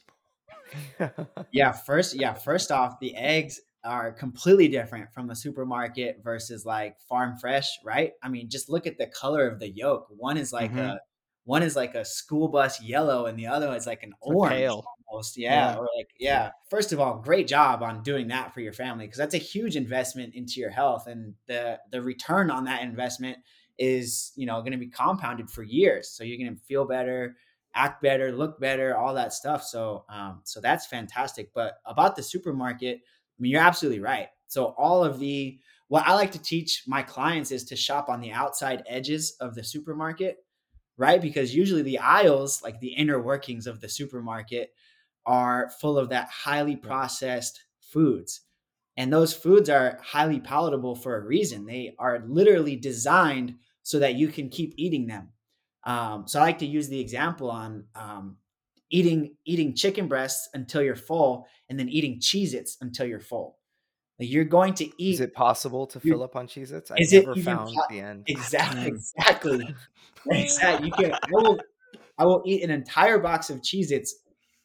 [1.52, 6.96] yeah, first, yeah, first off, the eggs are completely different from the supermarket versus like
[7.08, 8.12] farm fresh, right?
[8.22, 10.06] I mean, just look at the color of the yolk.
[10.10, 10.78] One is like mm-hmm.
[10.78, 10.98] a
[11.46, 14.52] one is like a school bus yellow, and the other one is like an orange
[14.52, 14.84] pale.
[15.08, 15.38] almost.
[15.38, 16.50] Yeah, yeah, or like yeah.
[16.68, 19.76] First of all, great job on doing that for your family because that's a huge
[19.76, 23.38] investment into your health, and the the return on that investment
[23.78, 26.10] is you know going to be compounded for years.
[26.10, 27.36] So you're going to feel better
[27.76, 29.62] act better, look better, all that stuff.
[29.62, 31.50] So, um, so that's fantastic.
[31.54, 34.28] But about the supermarket, I mean, you're absolutely right.
[34.48, 38.20] So all of the what I like to teach my clients is to shop on
[38.20, 40.38] the outside edges of the supermarket,
[40.96, 41.20] right?
[41.20, 44.70] Because usually the aisles, like the inner workings of the supermarket,
[45.24, 48.42] are full of that highly processed foods.
[48.96, 51.66] And those foods are highly palatable for a reason.
[51.66, 55.28] They are literally designed so that you can keep eating them.
[55.84, 58.38] Um, so I like to use the example on um,
[58.90, 63.58] eating eating chicken breasts until you're full, and then eating Cheez-Its until you're full.
[64.18, 65.14] Like you're going to eat.
[65.14, 66.90] Is it possible to fill up on Cheez Its?
[66.90, 68.24] I've it never found po- the end.
[68.28, 68.86] Exactly.
[68.86, 69.74] Exactly.
[70.30, 70.86] exactly.
[70.88, 71.12] You can.
[71.12, 71.58] I will.
[72.18, 74.14] I will eat an entire box of Cheez Its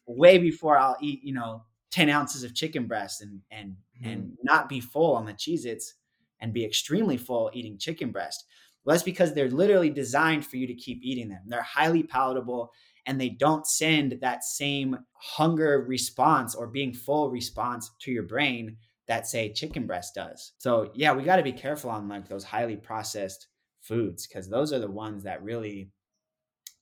[0.06, 1.22] way before I'll eat.
[1.22, 4.34] You know, ten ounces of chicken breast and and and mm-hmm.
[4.42, 5.94] not be full on the Cheez Its
[6.40, 8.44] and be extremely full eating chicken breast.
[8.84, 11.42] Well, that's because they're literally designed for you to keep eating them.
[11.46, 12.72] They're highly palatable
[13.06, 18.76] and they don't send that same hunger response or being full response to your brain
[19.08, 20.52] that say chicken breast does.
[20.58, 23.48] So yeah, we got to be careful on like those highly processed
[23.80, 25.90] foods because those are the ones that really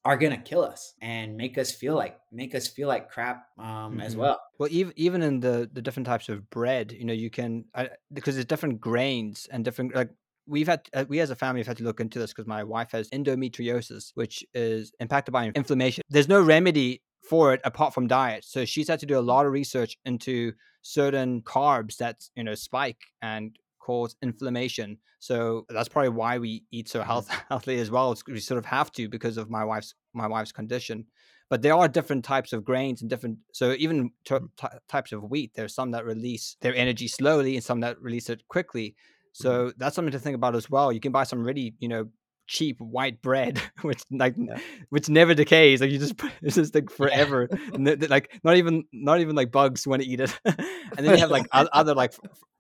[0.05, 4.01] are gonna kill us and make us feel like make us feel like crap um,
[4.01, 4.19] as Mhm.
[4.19, 4.41] well.
[4.59, 7.91] Well, even even in the the different types of bread, you know, you can I,
[8.13, 10.11] because there's different grains and different like
[10.47, 12.65] we've had uh, we as a family have had to look into this because my
[12.65, 16.03] wife has endometriosis, which is impacted by inflammation.
[16.09, 19.27] There's no remedy for it apart from diet, so she's had to do a mm.
[19.27, 20.53] lot of research into
[20.83, 24.99] certain carbs that you know spike and cause inflammation.
[25.19, 27.09] So that's probably why we eat so mm-hmm.
[27.09, 28.13] health, healthily as well.
[28.13, 31.07] It's, we sort of have to because of my wife's my wife's condition
[31.51, 34.49] but there are different types of grains and different so even t- mm.
[34.57, 38.31] t- types of wheat there's some that release their energy slowly and some that release
[38.31, 39.43] it quickly mm-hmm.
[39.43, 42.09] so that's something to think about as well you can buy some really you know
[42.51, 44.59] cheap white bread which like Yeah.
[44.89, 48.83] which never decays like you just put it's just like forever th- like not even
[48.93, 52.13] not even like bugs want to eat it and then you have like other like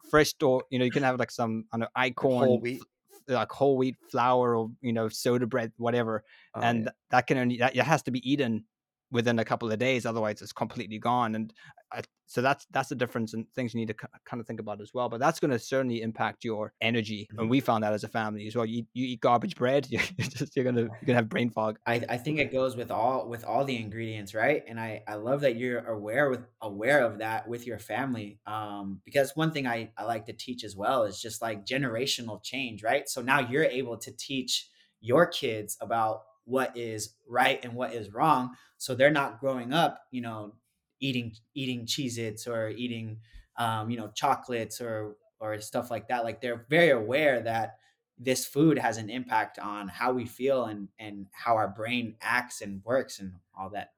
[0.09, 2.83] fresh store you know you can have like some I don't know einkorn whole wheat.
[3.27, 6.23] like whole wheat flour or you know soda bread whatever
[6.55, 6.91] Oh, and yeah.
[7.11, 8.65] that can only that it has to be eaten
[9.11, 11.53] within a couple of days otherwise it's completely gone and
[11.93, 14.81] I, so that's that's the difference and things you need to kind of think about
[14.81, 17.41] as well but that's going to certainly impact your energy Mm-hmm.
[17.41, 20.03] and we found that as a family as well you, you eat garbage bread you're
[20.19, 23.29] just you're gonna you're gonna have brain fog I, I think it goes with all
[23.29, 24.63] with all the ingredients, right?
[24.69, 28.39] And I, I love that you're aware with aware of that with your family.
[28.47, 32.43] Um, because one thing I, I like to teach as well is just like generational
[32.43, 33.09] change, right?
[33.09, 34.69] So now you're able to teach
[35.01, 38.51] your kids about what is right and what is wrong.
[38.81, 40.55] So they're not growing up, you know,
[41.01, 43.19] eating eating Cheez Its or eating
[43.59, 46.25] um, you know, chocolates or or stuff like that.
[46.25, 47.77] Like they're very aware that
[48.19, 52.63] this food has an impact on how we feel and and how our brain acts
[52.63, 53.91] and works and all that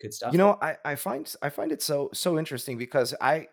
[0.00, 0.32] good stuff.
[0.32, 3.48] You know, I, I find I find it so so interesting because I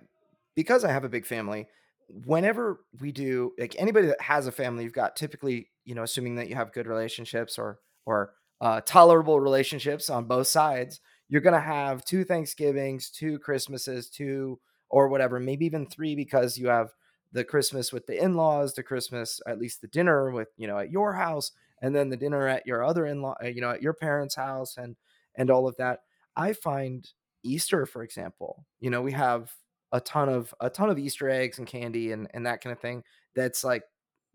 [0.55, 1.67] because I have a big family.
[2.09, 6.35] Whenever we do like anybody that has a family, you've got typically you know assuming
[6.35, 11.59] that you have good relationships or or uh, tolerable relationships on both sides, you're gonna
[11.59, 16.89] have two Thanksgivings, two Christmases, two or whatever, maybe even three because you have
[17.33, 20.91] the Christmas with the in-laws, the Christmas at least the dinner with you know at
[20.91, 23.93] your house, and then the dinner at your other in-law, uh, you know at your
[23.93, 24.95] parents' house, and
[25.35, 25.99] and all of that.
[26.35, 27.07] I find
[27.43, 29.51] Easter, for example, you know, we have
[29.91, 32.79] a ton of a ton of Easter eggs and candy and and that kind of
[32.79, 33.03] thing.
[33.35, 33.83] That's like,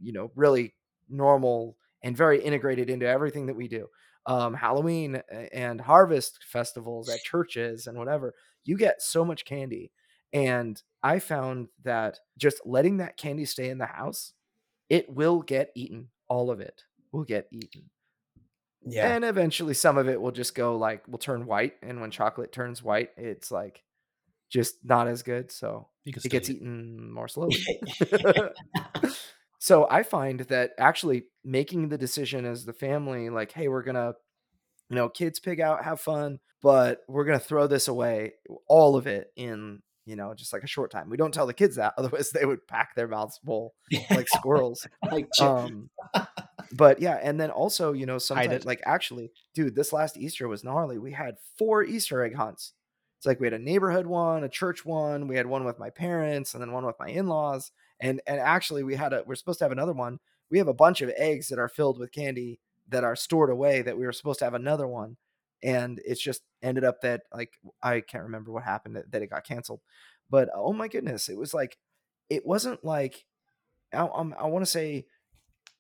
[0.01, 0.75] you know, really
[1.09, 3.87] normal and very integrated into everything that we do.
[4.27, 5.21] Um, Halloween
[5.53, 8.35] and harvest festivals at churches and whatever.
[8.65, 9.91] You get so much candy,
[10.33, 14.33] and I found that just letting that candy stay in the house,
[14.89, 16.09] it will get eaten.
[16.29, 17.91] All of it will get eaten.
[18.85, 19.15] yeah.
[19.15, 21.75] And eventually some of it will just go like will turn white.
[21.83, 23.83] And when chocolate turns white, it's like
[24.51, 25.51] just not as good.
[25.53, 25.89] So
[26.25, 27.57] it gets eat eaten more slowly.
[29.63, 34.15] so I find that actually making the decision as the family, like, hey, we're gonna,
[34.91, 38.33] you know, kids pig out, have fun, but we're gonna throw this away,
[38.67, 41.09] all of it in, you know, just like a short time.
[41.09, 43.75] We don't tell the kids that, otherwise they would pack their mouths full
[44.11, 44.85] like squirrels.
[45.13, 45.29] like.
[45.41, 45.91] Um,
[46.73, 50.65] but yeah, and then also, you know, sometimes like actually, dude, this last Easter was
[50.65, 50.99] gnarly.
[50.99, 52.73] We had four Easter egg hunts.
[53.21, 55.91] It's like we had a neighborhood one, a church one, we had one with my
[55.91, 57.71] parents, and then one with my in-laws.
[58.03, 60.19] And and actually we had a we're supposed to have another one.
[60.51, 63.81] We have a bunch of eggs that are filled with candy that are stored away
[63.81, 65.17] that we were supposed to have another one.
[65.63, 69.31] And it's just ended up that like I can't remember what happened that, that it
[69.31, 69.81] got canceled.
[70.29, 71.79] But oh my goodness, it was like
[72.29, 73.25] it wasn't like
[73.95, 75.07] I, I want to say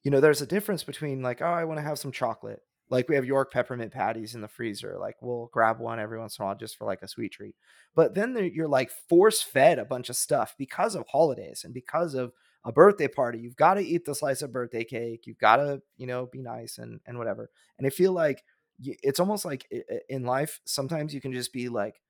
[0.04, 2.60] you know, there's a difference between like, oh, I want to have some chocolate.
[2.92, 4.98] Like we have York peppermint patties in the freezer.
[5.00, 7.56] Like we'll grab one every once in a while just for like a sweet treat.
[7.94, 12.12] But then you're like force fed a bunch of stuff because of holidays and because
[12.12, 12.32] of
[12.66, 13.38] a birthday party.
[13.38, 15.26] You've got to eat the slice of birthday cake.
[15.26, 17.48] You've got to, you know, be nice and and whatever.
[17.78, 18.44] And I feel like
[18.78, 19.66] it's almost like
[20.10, 22.02] in life sometimes you can just be like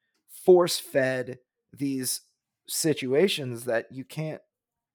[0.44, 1.38] force fed
[1.72, 2.22] these
[2.66, 4.40] situations that you can't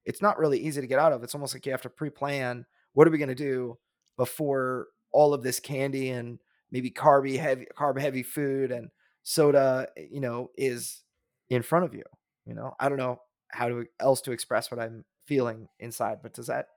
[0.04, 1.24] it's not really easy to get out of.
[1.24, 3.78] It's almost like you have to pre-plan what are we going to do
[4.18, 6.40] before all of this candy and
[6.72, 8.90] maybe carby heavy carb heavy food and
[9.24, 11.04] soda, eh, you know, is
[11.50, 12.04] in front of you.
[12.46, 13.22] You know, I don't know.
[13.50, 16.20] how to else to express what I'm feeling inside.
[16.22, 16.68] But does that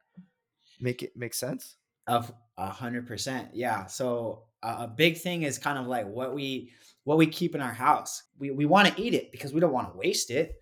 [0.81, 1.77] make it make sense?
[2.07, 3.87] Of a hundred percent, yeah.
[3.87, 6.73] So uh, a big thing is kind of like what we
[7.05, 8.23] what we keep in our house.
[8.39, 10.55] We we want to eat it because we don't want to waste it.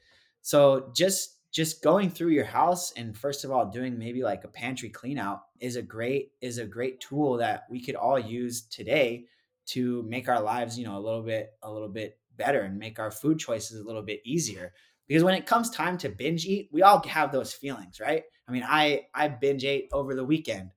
[0.42, 4.48] So just just going through your house and first of all doing maybe like a
[4.48, 8.62] pantry clean out is a great is a great tool that we could all use
[8.62, 9.24] today
[9.66, 12.98] to make our lives you know a little bit a little bit better and make
[12.98, 14.72] our food choices a little bit easier.
[15.06, 18.24] Because when it comes time to binge eat we all have those feelings right?
[18.46, 20.70] I mean i i binge ate over the weekend.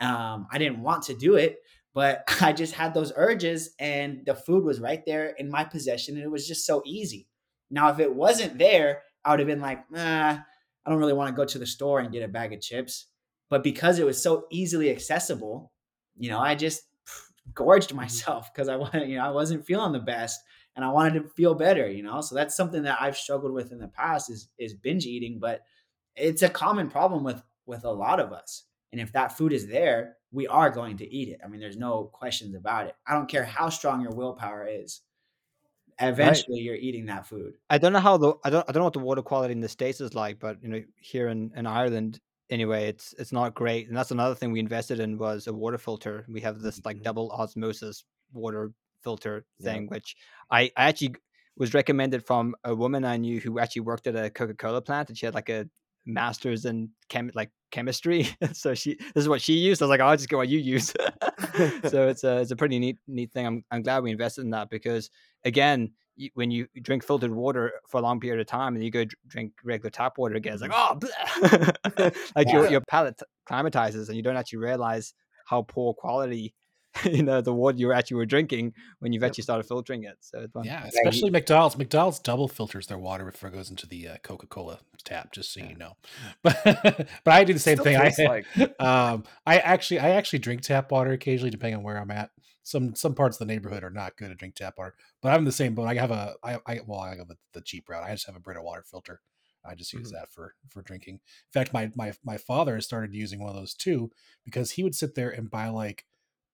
[0.00, 1.58] Um, i didn't want to do it
[1.92, 6.14] but i just had those urges and the food was right there in my possession
[6.14, 7.26] and it was just so easy.
[7.70, 10.38] Now if it wasn't there I would have been like, nah,
[10.86, 13.07] I don't really want to go to the store and get a bag of chips.
[13.48, 15.72] But because it was so easily accessible,
[16.16, 16.82] you know, I just
[17.54, 17.98] gorged mm-hmm.
[17.98, 20.40] myself because I wanted, you know, I wasn't feeling the best
[20.76, 22.20] and I wanted to feel better, you know.
[22.20, 25.62] So that's something that I've struggled with in the past is is binge eating, but
[26.16, 28.64] it's a common problem with with a lot of us.
[28.92, 31.40] And if that food is there, we are going to eat it.
[31.44, 32.94] I mean, there's no questions about it.
[33.06, 35.02] I don't care how strong your willpower is
[36.00, 36.64] eventually right.
[36.64, 37.54] you're eating that food.
[37.68, 39.60] I don't know how the I don't I don't know what the water quality in
[39.60, 43.54] the states is like, but you know here in, in Ireland anyway, it's it's not
[43.54, 43.88] great.
[43.88, 46.24] And that's another thing we invested in was a water filter.
[46.28, 47.04] We have this like mm-hmm.
[47.04, 49.88] double osmosis water filter thing, yeah.
[49.88, 50.16] which
[50.50, 51.16] I, I actually
[51.56, 55.08] was recommended from a woman I knew who actually worked at a Coca Cola plant,
[55.08, 55.68] and she had like a
[56.06, 58.28] master's in chem like chemistry.
[58.52, 59.82] so she this is what she used.
[59.82, 60.88] I was like, oh, I'll just get what you use.
[61.88, 63.46] so it's a it's a pretty neat neat thing.
[63.46, 65.10] I'm I'm glad we invested in that because
[65.44, 65.92] again,
[66.34, 69.52] when you drink filtered water for a long period of time and you go drink
[69.64, 71.70] regular tap water again, it's like mm-hmm.
[71.98, 72.52] oh, like yeah.
[72.52, 75.14] your your palate climatizes and you don't actually realize
[75.46, 76.54] how poor quality
[77.04, 80.16] you know the water you actually were drinking when you've actually started filtering it.
[80.20, 81.76] So yeah, especially McDonald's.
[81.76, 85.32] McDonald's double filters their water before it goes into the uh, Coca Cola tap.
[85.32, 85.96] Just so you know,
[86.42, 87.96] but but I do the same thing.
[87.96, 88.46] I like.
[88.80, 92.30] um I actually I actually drink tap water occasionally, depending on where I'm at.
[92.68, 95.46] Some some parts of the neighborhood are not good to drink tap water, but I'm
[95.46, 95.88] the same boat.
[95.88, 98.04] I have a I, I well I have a, the cheap route.
[98.04, 99.22] I just have a Brita water filter.
[99.64, 100.16] I just use mm-hmm.
[100.16, 101.14] that for for drinking.
[101.14, 104.10] In fact, my my my father has started using one of those too
[104.44, 106.04] because he would sit there and buy like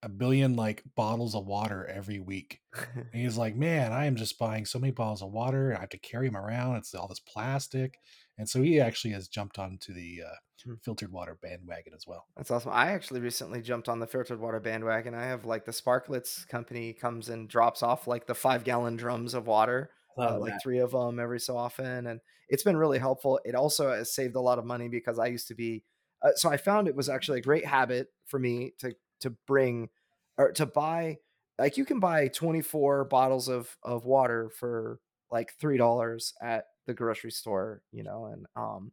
[0.05, 2.61] a billion like bottles of water every week.
[2.95, 5.75] and he's like, man, I am just buying so many bottles of water.
[5.77, 6.77] I have to carry them around.
[6.77, 7.99] It's all this plastic.
[8.37, 10.75] And so he actually has jumped onto the uh, hmm.
[10.83, 12.27] filtered water bandwagon as well.
[12.37, 12.73] That's awesome.
[12.73, 15.15] I actually recently jumped on the filtered water bandwagon.
[15.15, 19.35] I have like the Sparklets company comes and drops off like the five gallon drums
[19.35, 22.07] of water, uh, like three of them every so often.
[22.07, 23.41] And it's been really helpful.
[23.45, 25.85] It also has saved a lot of money because I used to be,
[26.23, 29.89] uh, so I found it was actually a great habit for me to to bring
[30.37, 31.17] or to buy
[31.59, 36.95] like you can buy 24 bottles of of water for like three dollars at the
[36.95, 38.93] grocery store you know and um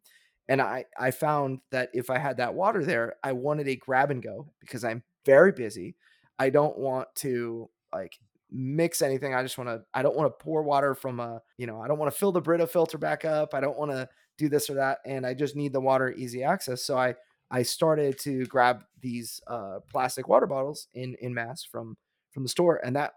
[0.49, 4.12] and i i found that if i had that water there i wanted a grab
[4.12, 5.95] and go because i'm very busy.
[6.39, 8.17] I don't want to like
[8.51, 9.34] mix anything.
[9.34, 11.88] I just want to i don't want to pour water from a you know i
[11.88, 13.54] don't want to fill the brita filter back up.
[13.54, 16.43] I don't want to do this or that and i just need the water easy
[16.43, 16.84] access.
[16.84, 17.15] So i
[17.54, 21.97] I started to grab these uh, plastic water bottles in in mass from
[22.32, 23.12] from the store, and that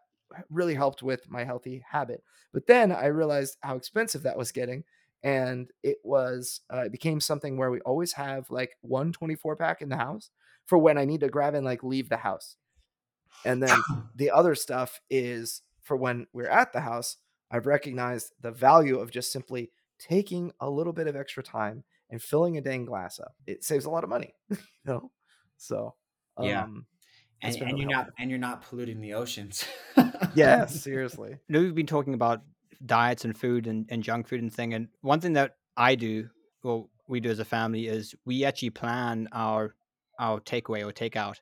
[0.51, 2.23] really helped with my healthy habit.
[2.53, 4.85] But then I realized how expensive that was getting,
[5.23, 9.83] and it was uh, it became something where we always have like one 24 pack
[9.83, 10.31] in the house
[10.67, 12.57] for when I need to grab and like leave the house,
[13.45, 13.79] and then
[14.15, 17.17] the other stuff is for when we're at the house.
[17.51, 22.21] I've recognized the value of just simply taking a little bit of extra time and
[22.21, 23.35] filling a dang glass up.
[23.47, 25.11] It saves a lot of money, you know.
[25.57, 25.95] So
[26.37, 26.67] um, yeah,
[27.45, 29.65] and, and you're not and you're not polluting the oceans.
[30.35, 31.31] yeah, seriously.
[31.31, 32.43] You know, we've been talking about
[32.85, 36.29] diets and food and, and junk food and thing, and one thing that I do,
[36.63, 39.75] well, we do as a family, is we actually plan our
[40.19, 41.37] our takeaway or takeout,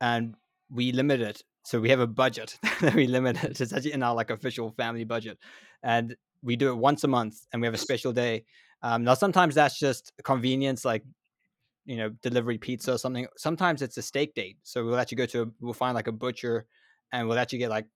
[0.00, 0.34] and
[0.70, 1.42] we limit it.
[1.64, 3.60] So we have a budget that we limit it.
[3.60, 5.38] It's actually in our like official family budget,
[5.82, 8.44] and we do it once a month, and we have a special day
[8.82, 11.02] um, now, sometimes that's just convenience, like
[11.88, 13.26] you know, delivery pizza or something.
[13.38, 16.12] Sometimes it's a steak date, so we'll actually go to a, we'll find like a
[16.12, 16.66] butcher,
[17.12, 17.86] and we'll actually get like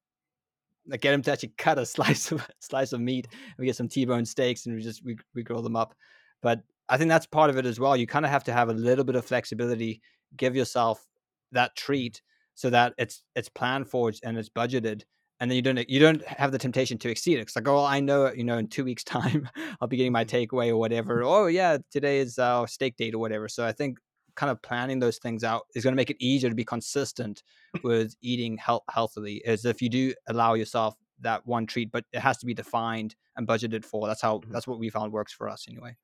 [0.86, 3.28] like get him to actually cut a slice of slice of meat.
[3.58, 5.94] We get some T-bone steaks, and we just we we grill them up.
[6.40, 7.94] But I think that's part of it as well.
[7.94, 10.00] You kind of have to have a little bit of flexibility.
[10.38, 11.06] Give yourself
[11.52, 12.22] that treat
[12.54, 15.02] so that it's it's planned for and it's budgeted
[15.42, 17.42] and then you don't you don't have the temptation to exceed it.
[17.42, 19.48] It's like, oh, I know, you know, in two weeks' time,
[19.80, 20.56] I'll be getting my mm-hmm.
[20.56, 21.24] takeaway or whatever.
[21.24, 23.48] Oh, yeah, today is our steak date or whatever.
[23.48, 23.98] So I think
[24.36, 27.42] kind of planning those things out is going to make it easier to be consistent
[27.82, 29.44] with eating health healthily.
[29.44, 33.16] As if you do allow yourself that one treat, but it has to be defined
[33.36, 34.06] and budgeted for.
[34.06, 34.52] That's how mm-hmm.
[34.52, 35.96] that's what we found works for us anyway.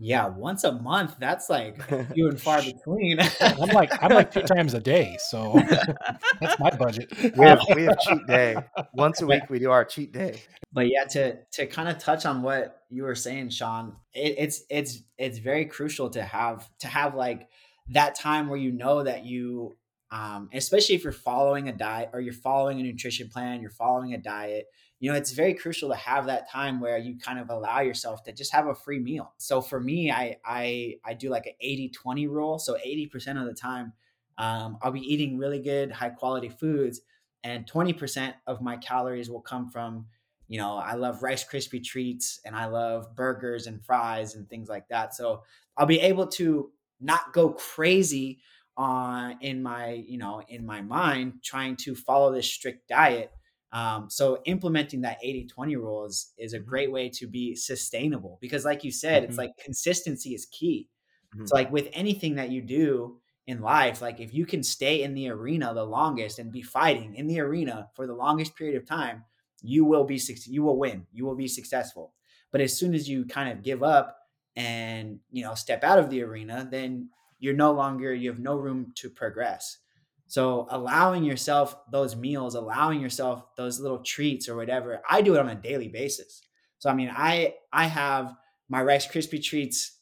[0.00, 1.82] Yeah, once a month, that's like
[2.12, 3.18] few and far between.
[3.40, 5.60] I'm like I'm like two times a day, so
[6.40, 7.12] that's my budget.
[7.36, 8.56] we have we have cheat day
[8.94, 9.50] once a week.
[9.50, 10.40] We do our cheat day.
[10.72, 14.62] But yeah, to to kind of touch on what you were saying, Sean, it, it's
[14.70, 17.48] it's it's very crucial to have to have like
[17.88, 19.76] that time where you know that you,
[20.10, 24.14] um, especially if you're following a diet or you're following a nutrition plan, you're following
[24.14, 24.66] a diet,
[25.00, 28.22] you know it's very crucial to have that time where you kind of allow yourself
[28.24, 29.32] to just have a free meal.
[29.38, 32.58] So for me i i i do like an 80 20 rule.
[32.58, 33.92] So 80% of the time
[34.38, 37.00] um, i'll be eating really good high quality foods
[37.44, 40.06] and 20% of my calories will come from
[40.48, 44.68] you know i love Rice Krispie treats and i love burgers and fries and things
[44.68, 45.14] like that.
[45.14, 45.42] So
[45.76, 48.40] i'll be able to not go crazy
[48.78, 53.30] on in my you know in my mind trying to follow this strict diet
[53.72, 56.68] um, so implementing that 80 20 rule is, is a mm-hmm.
[56.68, 59.30] great way to be sustainable because, like you said, mm-hmm.
[59.30, 60.88] it's like consistency is key.
[61.34, 61.42] Mm-hmm.
[61.42, 65.14] It's like with anything that you do in life, like if you can stay in
[65.14, 68.86] the arena the longest and be fighting in the arena for the longest period of
[68.86, 69.24] time,
[69.62, 71.06] you will be you will win.
[71.12, 72.14] You will be successful.
[72.50, 74.16] But as soon as you kind of give up
[74.56, 78.56] and you know step out of the arena, then you're no longer you have no
[78.56, 79.78] room to progress.
[80.26, 85.40] So allowing yourself those meals, allowing yourself those little treats or whatever, I do it
[85.40, 86.42] on a daily basis.
[86.78, 88.34] So I mean, I I have
[88.68, 89.98] my Rice Krispie treats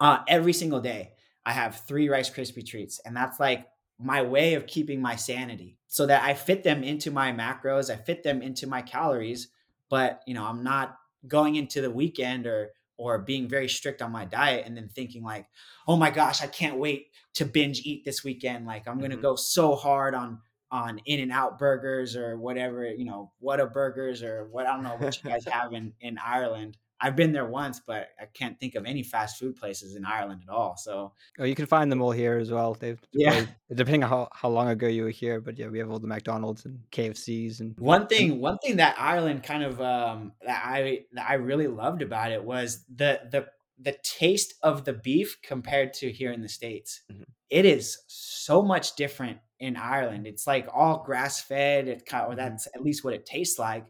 [0.00, 1.12] uh, every single day.
[1.44, 3.66] I have three Rice Krispie treats, and that's like
[3.98, 7.96] my way of keeping my sanity, so that I fit them into my macros, I
[7.96, 9.48] fit them into my calories,
[9.88, 10.96] but you know, I'm not
[11.26, 12.70] going into the weekend or
[13.00, 15.46] or being very strict on my diet and then thinking like,
[15.88, 18.66] oh my gosh, I can't wait to binge eat this weekend.
[18.66, 19.22] Like I'm gonna mm-hmm.
[19.22, 20.38] go so hard on
[20.70, 25.30] on In-N-Out burgers or whatever, you know, Whataburgers or what I don't know what you
[25.30, 26.76] guys have in, in Ireland.
[27.02, 30.42] I've been there once, but I can't think of any fast food places in Ireland
[30.46, 30.76] at all.
[30.76, 32.74] So, oh, you can find them all here as well.
[32.74, 35.90] They've yeah, depending on how, how long ago you were here, but yeah, we have
[35.90, 38.40] all the McDonald's and KFCs and one thing.
[38.40, 42.44] One thing that Ireland kind of um, that I that I really loved about it
[42.44, 43.46] was the the
[43.82, 47.00] the taste of the beef compared to here in the states.
[47.10, 47.22] Mm-hmm.
[47.48, 50.26] It is so much different in Ireland.
[50.26, 51.88] It's like all grass fed.
[51.88, 52.50] It kind of, or mm-hmm.
[52.50, 53.86] that's at least what it tastes like.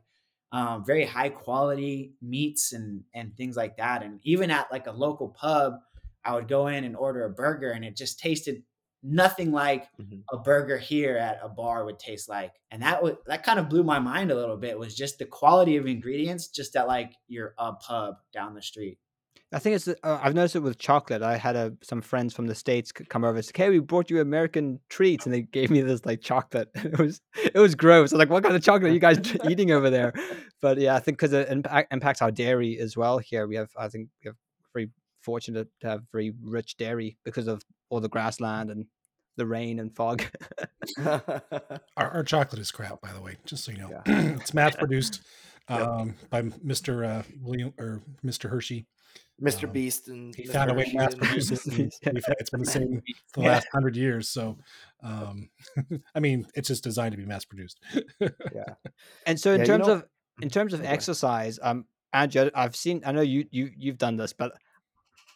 [0.52, 4.02] Um, very high quality meats and and things like that.
[4.02, 5.74] And even at like a local pub,
[6.24, 8.62] I would go in and order a burger, and it just tasted
[9.02, 10.18] nothing like mm-hmm.
[10.32, 12.52] a burger here at a bar would taste like.
[12.70, 14.78] And that would that kind of blew my mind a little bit.
[14.78, 18.98] Was just the quality of ingredients, just at like your a pub down the street.
[19.52, 19.88] I think it's.
[19.88, 21.22] Uh, I've noticed it with chocolate.
[21.22, 24.08] I had a, some friends from the states come over and say, "Hey, we brought
[24.08, 26.70] you American treats," and they gave me this like chocolate.
[26.84, 28.12] It was it was gross.
[28.12, 30.12] I was like, "What kind of chocolate are you guys eating over there?"
[30.60, 33.18] But yeah, I think because it impact, impacts our dairy as well.
[33.18, 34.36] Here we have, I think, we have
[34.72, 34.90] very
[35.22, 38.86] fortunate to have very rich dairy because of all the grassland and
[39.36, 40.24] the rain and fog.
[41.04, 41.42] our,
[41.96, 43.36] our, chocolate is crap, by the way.
[43.46, 44.02] Just so you know, yeah.
[44.36, 45.22] it's mass produced
[45.68, 46.30] um, yep.
[46.30, 47.06] by Mr.
[47.06, 48.50] Uh, William or Mr.
[48.50, 48.86] Hershey.
[49.42, 49.64] Mr.
[49.64, 51.94] Um, Beast and he found a way to mass produce it.
[52.02, 54.28] it's been the same for the last hundred years.
[54.28, 54.58] So,
[55.02, 55.48] um,
[56.14, 57.80] I mean, it's just designed to be mass produced.
[58.20, 58.74] yeah.
[59.26, 60.04] And so, in yeah, terms you know, of
[60.42, 63.02] in terms of exercise, um, Andrew, I've seen.
[63.06, 64.52] I know you you you've done this, but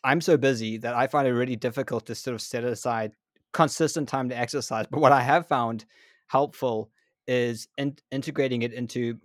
[0.02, 3.12] I'm so busy that I find it really difficult to sort of set aside
[3.52, 4.86] consistent time to exercise.
[4.90, 5.86] But what I have found
[6.26, 6.90] helpful
[7.26, 9.18] is in, integrating it into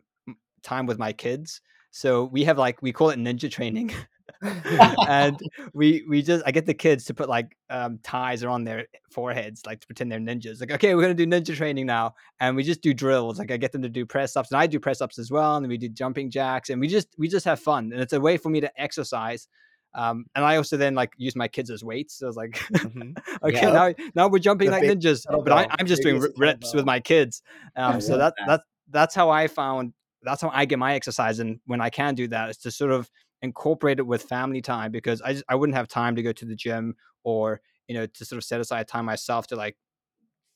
[0.64, 1.62] time with my kids.
[1.92, 3.92] So we have like we call it ninja training.
[5.08, 5.40] and
[5.74, 9.66] we we just I get the kids to put like um, ties around their foreheads,
[9.66, 10.60] like to pretend they're ninjas.
[10.60, 13.40] Like, okay, we're gonna do ninja training now, and we just do drills.
[13.40, 15.56] Like, I get them to do press ups, and I do press ups as well,
[15.56, 18.20] and we do jumping jacks, and we just we just have fun, and it's a
[18.20, 19.48] way for me to exercise.
[19.96, 22.20] Um, and I also then like use my kids as weights.
[22.20, 23.12] So I was like, mm-hmm.
[23.44, 23.72] okay, yeah.
[23.72, 27.00] now now we're jumping the like ninjas, but I, am just doing reps with my
[27.00, 27.42] kids.
[27.76, 28.62] Um, so that that
[28.92, 32.28] that's how I found that's how I get my exercise, and when I can do
[32.28, 33.10] that, is to sort of
[33.42, 36.46] incorporate it with family time because I just, I wouldn't have time to go to
[36.46, 39.78] the gym or you know to sort of set aside time myself to like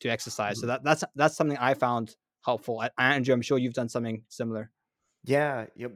[0.01, 0.57] to exercise.
[0.57, 0.61] Mm-hmm.
[0.61, 2.79] So that that's that's something I found helpful.
[2.79, 4.71] I, Andrew, I'm sure you've done something similar.
[5.23, 5.87] Yeah, yeah.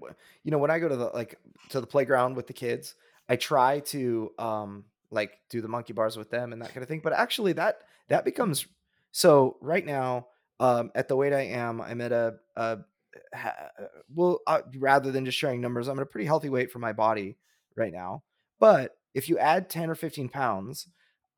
[0.44, 1.38] You know, when I go to the like
[1.70, 2.96] to the playground with the kids,
[3.28, 6.88] I try to um like do the monkey bars with them and that kind of
[6.88, 7.02] thing.
[7.04, 8.66] But actually, that that becomes
[9.12, 10.28] so right now.
[10.60, 12.80] Um, at the weight I am, I'm at a, a
[13.34, 13.70] ha-
[14.14, 16.94] well, uh, rather than just sharing numbers, I'm at a pretty healthy weight for my
[16.94, 17.38] body
[17.76, 18.24] right now.
[18.60, 20.88] But if you add 10 or 15 pounds,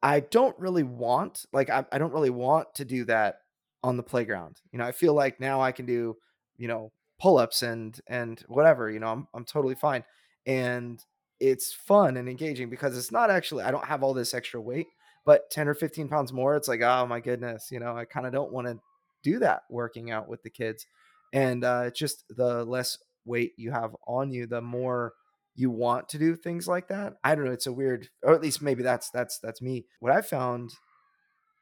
[0.01, 3.39] I don't really want, like, I, I don't really want to do that
[3.83, 4.61] on the playground.
[4.71, 6.15] You know, I feel like now I can do,
[6.57, 10.03] you know, pull ups and, and whatever, you know, I'm, I'm totally fine.
[10.45, 11.03] And
[11.39, 14.87] it's fun and engaging because it's not actually I don't have all this extra weight,
[15.25, 18.25] but 10 or 15 pounds more, it's like, oh my goodness, you know, I kind
[18.25, 18.79] of don't want to
[19.23, 20.85] do that working out with the kids.
[21.33, 25.13] And uh, just the less weight you have on you, the more
[25.55, 27.13] you want to do things like that.
[27.23, 27.51] I don't know.
[27.51, 29.85] It's a weird, or at least maybe that's that's that's me.
[29.99, 30.71] What I found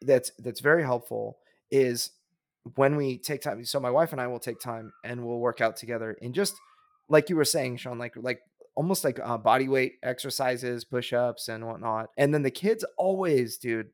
[0.02, 1.38] that's that's very helpful
[1.72, 2.12] is
[2.76, 3.64] when we take time.
[3.66, 6.54] So my wife and I will take time and we'll work out together and just
[7.10, 8.40] like you were saying, Sean, like like
[8.76, 12.08] almost like uh, body weight exercises, push ups, and whatnot.
[12.18, 13.90] And then the kids always, dude.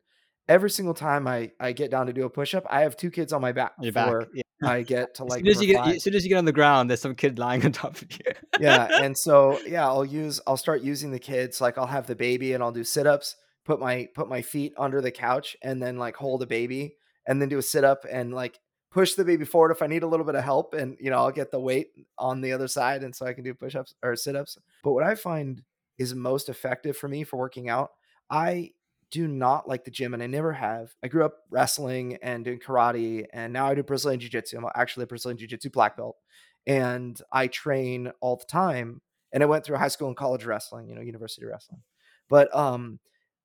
[0.50, 3.10] Every single time I I get down to do a push up, I have two
[3.10, 3.74] kids on my back.
[3.80, 4.28] Your back.
[4.34, 4.44] Yeah.
[4.66, 5.46] I get to like.
[5.46, 7.16] As soon as, you get, as soon as you get on the ground, there's some
[7.16, 8.34] kid lying on top of you.
[8.60, 11.62] yeah, and so yeah, I'll use I'll start using the kids.
[11.62, 13.36] Like I'll have the baby and I'll do sit ups,
[13.66, 16.96] put my put my feet under the couch, and then like hold a baby,
[17.28, 18.60] and then do a sit up and like
[18.92, 21.18] push the baby forward if I need a little bit of help, and you know
[21.18, 23.94] I'll get the weight on the other side, and so I can do push ups
[24.04, 24.58] or sit ups.
[24.84, 25.64] But what I find
[25.98, 27.92] is most effective for me for working out,
[28.30, 28.72] I
[29.14, 30.96] do not like the gym and I never have.
[31.04, 34.58] I grew up wrestling and doing karate and now I do Brazilian Jiu Jitsu.
[34.58, 36.18] I'm actually a Brazilian Jiu Jitsu black belt
[36.66, 39.02] and I train all the time.
[39.32, 41.84] And I went through high school and college wrestling, you know, university wrestling.
[42.28, 43.00] But um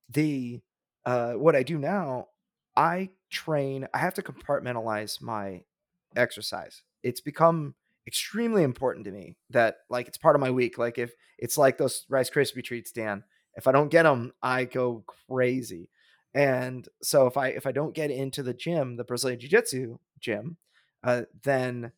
[0.09, 0.59] the
[1.05, 2.29] uh what I do now,
[2.75, 5.61] I train, I have to compartmentalize my
[6.15, 6.81] exercise.
[7.03, 7.75] It's become
[8.07, 10.79] extremely important to me that like it's part of my week.
[10.79, 13.23] Like if it's like those Rice Krispie treats, Dan
[13.59, 15.89] if I don't get them, I go crazy.
[16.33, 19.97] And so if I if I don't get into the gym, the Brazilian Jiu Jitsu
[20.19, 20.55] gym,
[21.03, 21.91] uh, then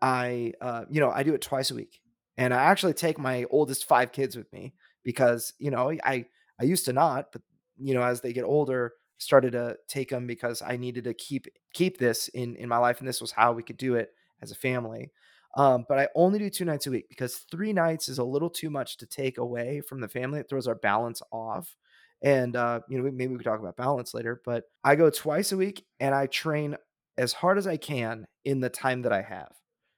[0.00, 2.00] I uh, you know I do it twice a week,
[2.36, 6.26] and I actually take my oldest five kids with me because you know I
[6.60, 7.42] I used to not, but
[7.78, 11.46] you know as they get older, started to take them because I needed to keep
[11.74, 14.10] keep this in in my life, and this was how we could do it
[14.40, 15.10] as a family.
[15.56, 18.50] Um, but I only do two nights a week because three nights is a little
[18.50, 20.40] too much to take away from the family.
[20.40, 21.76] It throws our balance off.
[22.22, 25.52] And, uh, you know, maybe we could talk about balance later, but I go twice
[25.52, 26.76] a week and I train
[27.16, 29.52] as hard as I can in the time that I have.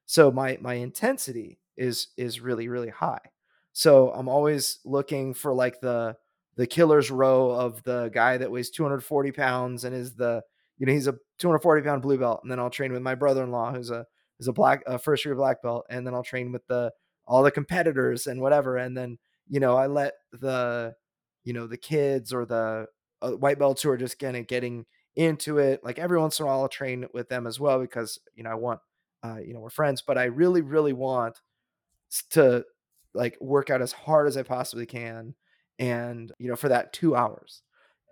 [0.06, 3.20] So my, my intensity is, is really, really high.
[3.72, 6.16] So I'm always looking for like the,
[6.56, 10.42] the killer's row of the guy that weighs 240 pounds and is the,
[10.78, 12.40] you know, he's a 240 pound blue belt.
[12.42, 14.06] And then I'll train with my brother-in-law who's a
[14.40, 16.92] is a black a first year black belt and then I'll train with the
[17.26, 19.18] all the competitors and whatever and then
[19.48, 20.94] you know I let the
[21.44, 22.86] you know the kids or the
[23.22, 26.46] uh, white belts who are just getting getting into it like every once in a
[26.46, 28.80] while I'll train with them as well because you know I want
[29.22, 31.38] uh, you know we're friends but I really really want
[32.30, 32.64] to
[33.14, 35.34] like work out as hard as I possibly can
[35.78, 37.62] and you know for that 2 hours.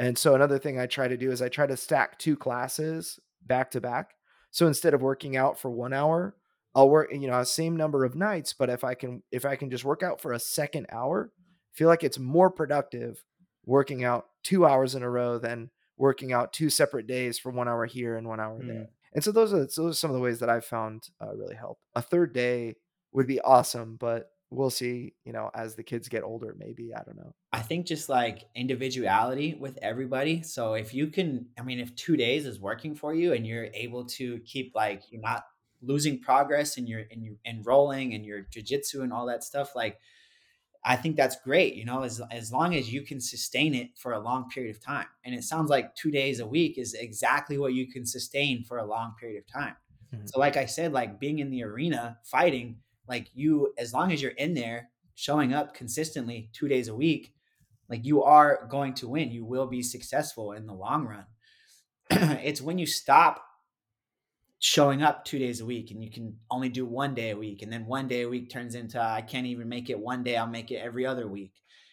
[0.00, 3.18] And so another thing I try to do is I try to stack two classes
[3.44, 4.12] back to back
[4.50, 6.34] so instead of working out for one hour,
[6.74, 9.70] I'll work, you know, same number of nights, but if I can if I can
[9.70, 13.24] just work out for a second hour, I feel like it's more productive
[13.64, 17.68] working out two hours in a row than working out two separate days for one
[17.68, 18.66] hour here and one hour mm.
[18.66, 18.88] there.
[19.12, 21.56] And so those are those are some of the ways that I've found uh, really
[21.56, 21.78] help.
[21.94, 22.76] A third day
[23.12, 27.02] would be awesome, but we'll see you know as the kids get older maybe i
[27.02, 31.78] don't know i think just like individuality with everybody so if you can i mean
[31.78, 35.44] if two days is working for you and you're able to keep like you're not
[35.82, 39.98] losing progress in your in your enrolling and your jiu-jitsu and all that stuff like
[40.84, 44.12] i think that's great you know as, as long as you can sustain it for
[44.12, 47.58] a long period of time and it sounds like two days a week is exactly
[47.58, 49.76] what you can sustain for a long period of time
[50.12, 50.26] mm-hmm.
[50.26, 52.78] so like i said like being in the arena fighting
[53.08, 57.34] like you as long as you're in there showing up consistently two days a week
[57.88, 59.30] like you are going to win.
[59.30, 61.26] You will be successful in the long run.
[62.44, 63.44] It's when you stop
[64.60, 67.62] showing up two days a week and you can only do one day a week
[67.62, 70.36] and then one day a week turns into i can't even make it one day
[70.36, 71.52] i'll make it every other week.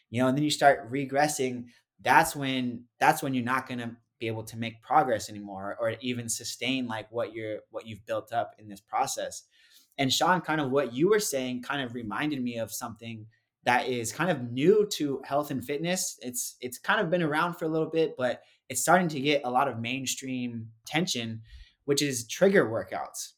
[0.09, 1.65] You know and then you start regressing
[2.01, 5.95] that's when that's when you're not going to be able to make progress anymore or
[6.01, 9.43] even sustain like what you're what you've built up in this process
[9.97, 13.25] and Sean, kind of what you were saying kind of reminded me of something
[13.63, 16.17] that is kind of new to health and fitness.
[16.21, 19.41] It's it's kind of been around for a little bit, but it's starting to get
[19.43, 21.41] a lot of mainstream attention,
[21.85, 23.33] which is trigger workouts.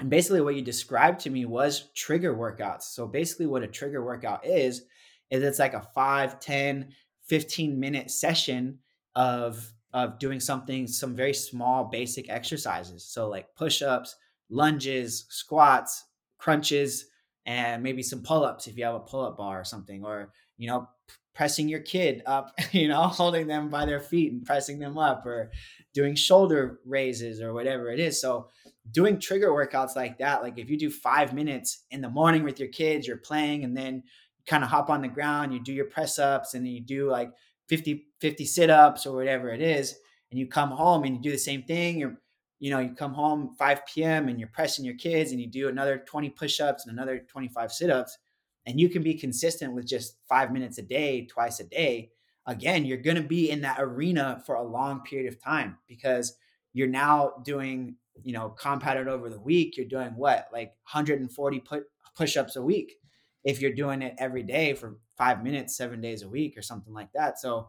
[0.00, 2.82] And basically what you described to me was trigger workouts.
[2.82, 4.82] So basically what a trigger workout is
[5.30, 6.88] is it's like a 5, 10,
[7.26, 8.78] 15 minute session
[9.14, 13.04] of of doing something some very small basic exercises.
[13.04, 14.16] So like push-ups,
[14.50, 16.04] lunges, squats,
[16.38, 17.06] crunches,
[17.46, 20.88] and maybe some pull-ups if you have a pull-up bar or something, or you know,
[21.34, 25.26] pressing your kid up, you know, holding them by their feet and pressing them up,
[25.26, 25.50] or
[25.92, 28.20] doing shoulder raises or whatever it is.
[28.20, 28.48] So
[28.90, 32.58] doing trigger workouts like that, like if you do five minutes in the morning with
[32.58, 34.02] your kids, you're playing, and then
[34.46, 37.32] kind of hop on the ground, you do your press ups and you do like
[37.68, 39.94] 50, 50 sit ups or whatever it is.
[40.30, 41.98] And you come home and you do the same thing.
[41.98, 42.16] You're,
[42.60, 44.28] you know, you come home 5 p.m.
[44.28, 47.72] and you're pressing your kids and you do another 20 push ups and another 25
[47.72, 48.18] sit ups.
[48.66, 52.10] And you can be consistent with just five minutes a day, twice a day.
[52.46, 56.34] Again, you're going to be in that arena for a long period of time because
[56.72, 59.76] you're now doing, you know, compounded over the week.
[59.76, 61.84] You're doing what, like 140 put
[62.16, 62.96] push ups a week
[63.44, 66.94] if you're doing it every day for five minutes, seven days a week, or something
[66.94, 67.38] like that.
[67.38, 67.68] So,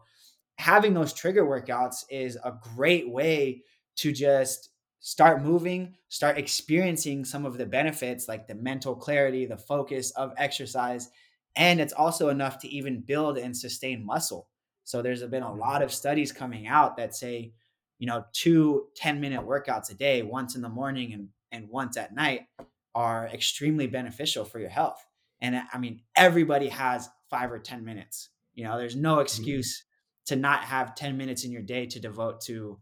[0.58, 3.62] having those trigger workouts is a great way
[3.96, 4.70] to just
[5.06, 10.32] start moving, start experiencing some of the benefits like the mental clarity, the focus of
[10.36, 11.10] exercise.
[11.54, 14.48] And it's also enough to even build and sustain muscle.
[14.82, 17.52] So, there's been a lot of studies coming out that say,
[18.00, 21.96] you know, two 10 minute workouts a day, once in the morning and, and once
[21.96, 22.48] at night,
[22.92, 25.06] are extremely beneficial for your health.
[25.40, 28.30] And I mean, everybody has five or 10 minutes.
[28.54, 29.22] You know, there's no mm-hmm.
[29.22, 29.84] excuse
[30.26, 32.80] to not have 10 minutes in your day to devote to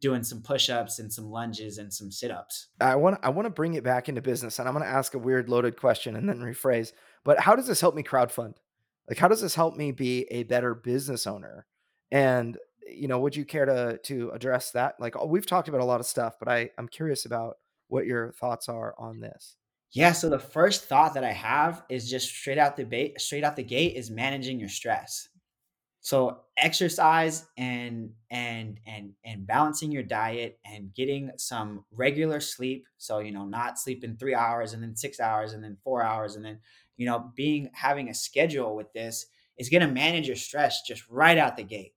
[0.00, 2.68] doing some push-ups and some lunges and some sit-ups.
[2.80, 5.14] I want I want to bring it back into business and I'm going to ask
[5.14, 6.92] a weird loaded question and then rephrase.
[7.24, 8.54] But how does this help me crowdfund?
[9.08, 11.66] Like how does this help me be a better business owner?
[12.10, 12.56] And
[12.88, 14.96] you know, would you care to to address that?
[14.98, 17.56] Like oh, we've talked about a lot of stuff, but I I'm curious about
[17.88, 19.56] what your thoughts are on this.
[19.92, 23.42] Yeah, so the first thought that I have is just straight out the bait, straight
[23.42, 25.28] out the gate is managing your stress.
[26.00, 32.86] So exercise and and and and balancing your diet and getting some regular sleep.
[32.96, 36.36] So you know, not sleeping three hours and then six hours and then four hours
[36.36, 36.60] and then
[36.96, 39.26] you know, being having a schedule with this
[39.58, 41.94] is going to manage your stress just right out the gate.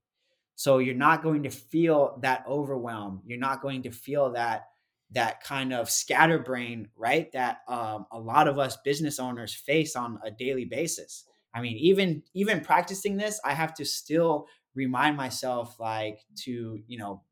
[0.56, 3.22] So you're not going to feel that overwhelm.
[3.26, 4.68] You're not going to feel that
[5.12, 7.32] that kind of scatterbrain, right?
[7.34, 11.26] That um, a lot of us business owners face on a daily basis.
[11.54, 16.97] I mean, even even practicing this, I have to still remind myself like to you
[16.97, 17.24] know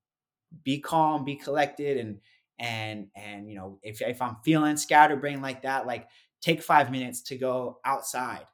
[0.63, 2.19] be calm, be collected, and
[2.59, 6.09] and and you know if if I'm feeling scatterbrain like that, like
[6.41, 8.45] take five minutes to go outside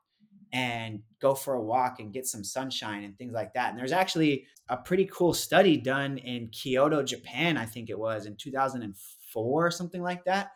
[0.54, 3.72] and go for a walk and get some sunshine and things like that.
[3.72, 8.26] And there's actually a pretty cool study done in Kyoto, Japan, I think it was
[8.26, 10.52] in 2004 or something like that.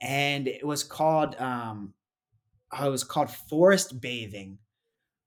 [0.00, 1.94] And it was called um
[2.72, 4.58] oh, it was called forest bathing.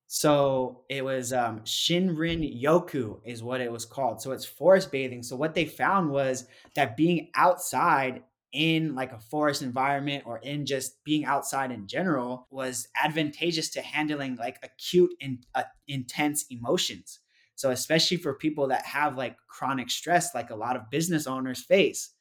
[0.08, 4.22] So it was um, Shinrin Yoku is what it was called.
[4.22, 5.22] So it's forest bathing.
[5.22, 10.66] So what they found was that being outside in like a forest environment or in
[10.66, 17.20] just being outside in general was advantageous to handling like acute and uh, intense emotions.
[17.54, 21.64] So especially for people that have like chronic stress, like a lot of business owners
[21.64, 22.16] face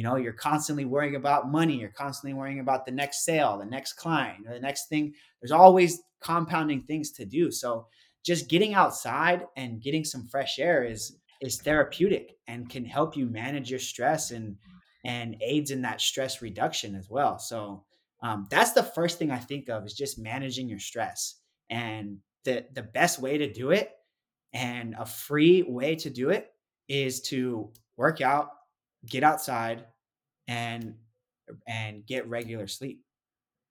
[0.00, 3.66] you know you're constantly worrying about money you're constantly worrying about the next sale the
[3.66, 5.12] next client or the next thing.
[5.42, 7.50] There's always compounding things to do.
[7.50, 7.86] So
[8.24, 13.26] just getting outside and getting some fresh air is is therapeutic and can help you
[13.26, 14.56] manage your stress and
[15.04, 17.38] and aids in that stress reduction as well.
[17.38, 17.84] So
[18.22, 21.40] um, that's the first thing i think of is just managing your stress.
[21.68, 23.90] And the the best way to do it
[24.54, 26.48] and a free way to do it
[26.88, 28.48] is to work out
[29.08, 29.84] get outside
[30.48, 30.94] and
[31.66, 33.02] and get regular sleep.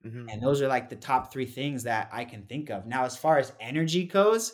[0.06, 0.30] Mm-hmm.
[0.30, 2.86] And those are like the top three things that I can think of.
[2.86, 4.54] Now, as far as energy goes,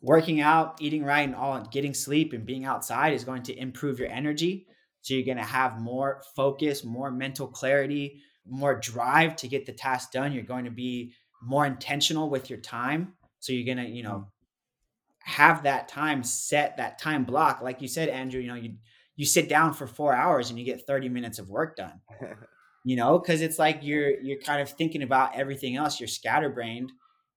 [0.00, 3.98] working out, eating right, and all getting sleep and being outside is going to improve
[3.98, 4.66] your energy.
[5.00, 9.72] So you're going to have more focus, more mental clarity, more drive to get the
[9.72, 10.32] task done.
[10.32, 13.14] You're going to be more intentional with your time.
[13.40, 14.26] So you're going to, you know, mm.
[15.18, 17.60] have that time set, that time block.
[17.60, 18.74] Like you said, Andrew, you know, you
[19.16, 22.00] you sit down for four hours and you get 30 minutes of work done.
[22.84, 26.90] You know because it's like you're you're kind of thinking about everything else you're scatterbrained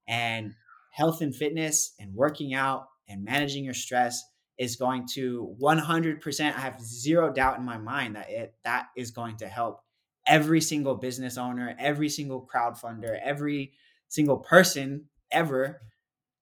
[0.08, 0.54] and
[0.90, 4.24] health and fitness and working out and managing your stress
[4.58, 9.12] is going to 100% i have zero doubt in my mind that it that is
[9.12, 9.82] going to help
[10.26, 13.72] every single business owner every single crowdfunder every
[14.08, 15.80] single person ever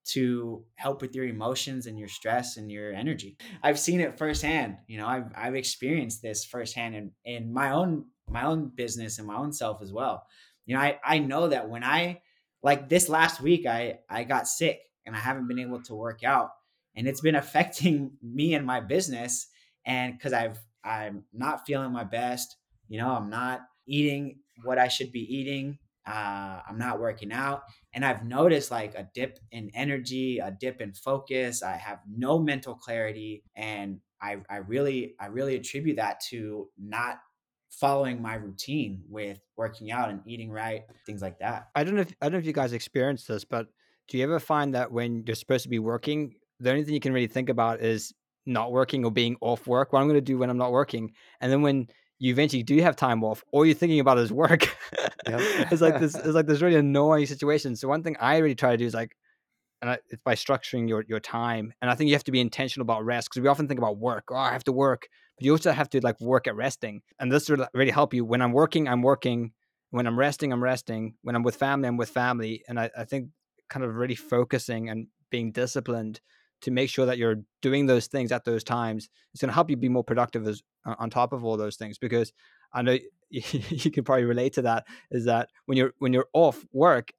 [0.04, 3.36] to help with your emotions and your stress and your energy.
[3.62, 4.76] I've seen it firsthand.
[4.86, 9.26] You know, I've I've experienced this firsthand in, in my own my own business and
[9.26, 10.26] my own self as well.
[10.66, 12.22] You know, I, I know that when I
[12.62, 16.22] like this last week I I got sick and I haven't been able to work
[16.22, 16.50] out
[16.96, 19.46] and it's been affecting me and my business
[19.86, 22.56] and cuz I've I'm not feeling my best,
[22.88, 27.62] you know, I'm not eating what I should be eating uh, I'm not working out.
[27.92, 31.62] And I've noticed like a dip in energy, a dip in focus.
[31.62, 33.42] I have no mental clarity.
[33.56, 37.18] And I, I really, I really attribute that to not
[37.70, 41.68] following my routine with working out and eating right, things like that.
[41.74, 42.02] I don't know.
[42.02, 43.66] If, I don't know if you guys experienced this, but
[44.08, 47.00] do you ever find that when you're supposed to be working, the only thing you
[47.00, 48.12] can really think about is
[48.46, 49.92] not working or being off work?
[49.92, 51.88] What I'm going to do when I'm not working, and then when
[52.18, 54.62] you eventually do have time off, all you're thinking about is work.
[55.26, 55.40] Yep.
[55.72, 56.14] it's like this.
[56.14, 57.76] It's like this really annoying situation.
[57.76, 59.16] So one thing I really try to do is like
[59.84, 61.74] and I, it's by structuring your your time.
[61.82, 63.98] And I think you have to be intentional about rest because we often think about
[63.98, 64.24] work.
[64.30, 67.02] Oh, I have to work, but you also have to like work at resting.
[67.18, 68.24] And this will really help you.
[68.24, 69.52] When I'm working, I'm working.
[69.90, 71.16] When I'm resting, I'm resting.
[71.20, 72.64] When I'm with family, I'm with family.
[72.66, 73.28] And I, I think
[73.68, 76.20] kind of really focusing and being disciplined
[76.64, 79.70] to make sure that you're doing those things at those times it's going to help
[79.70, 82.32] you be more productive as on top of all those things because
[82.72, 82.96] i know
[83.30, 87.10] you can probably relate to that is that when you're when you're off work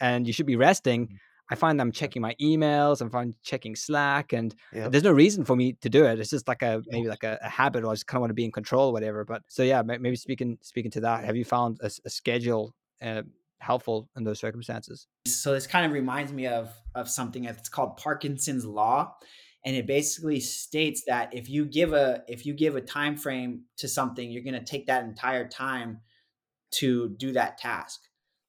[0.00, 1.16] and you should be resting mm.
[1.50, 5.54] I find I'm checking my emails, I'm find checking Slack, and there's no reason for
[5.54, 6.18] me to do it.
[6.18, 8.30] It's just like a maybe like a, a habit, or I just kind of want
[8.30, 9.22] to be in control, or whatever.
[9.26, 13.22] But so yeah, maybe speaking speaking to that, have you found a, a schedule uh,
[13.62, 15.06] helpful in those circumstances?
[15.26, 19.14] So this kind of reminds me of of something that's called Parkinson's law,
[19.64, 23.62] and it basically states that if you give a if you give a time frame
[23.78, 26.00] to something, you're going to take that entire time
[26.72, 28.00] to do that task.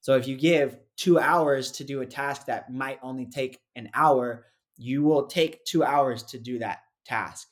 [0.01, 3.89] So if you give two hours to do a task that might only take an
[3.93, 4.45] hour,
[4.78, 7.47] you will take two hours to do that task.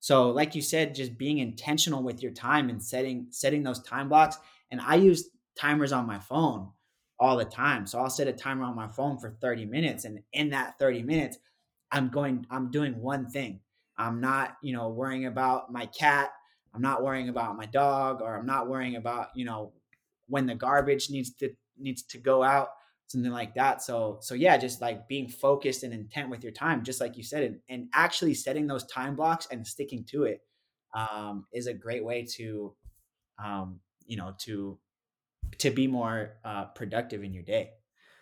[0.00, 4.08] So, like you said, just being intentional with your time and setting setting those time
[4.10, 4.36] blocks.
[4.70, 6.70] And I use timers on my phone
[7.18, 7.86] all the time.
[7.86, 10.04] So I'll set a timer on my phone for 30 minutes.
[10.04, 11.38] And in that 30 minutes,
[11.92, 13.60] I'm going, I'm doing one thing.
[13.96, 16.30] I'm not, you know, worrying about my cat.
[16.74, 19.72] I'm not worrying about my dog, or I'm not worrying about, you know,
[20.26, 22.68] when the garbage needs to needs to go out
[23.08, 26.82] something like that so so yeah just like being focused and intent with your time
[26.82, 30.40] just like you said and, and actually setting those time blocks and sticking to it
[30.94, 32.74] um, is a great way to
[33.44, 34.78] um, you know to
[35.58, 37.70] to be more uh, productive in your day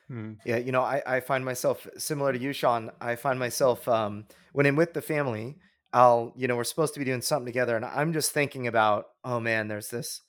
[0.08, 0.32] hmm.
[0.44, 4.26] yeah you know I, I find myself similar to you sean i find myself um,
[4.52, 5.58] when i'm with the family
[5.92, 9.06] i'll you know we're supposed to be doing something together and i'm just thinking about
[9.24, 10.22] oh man there's this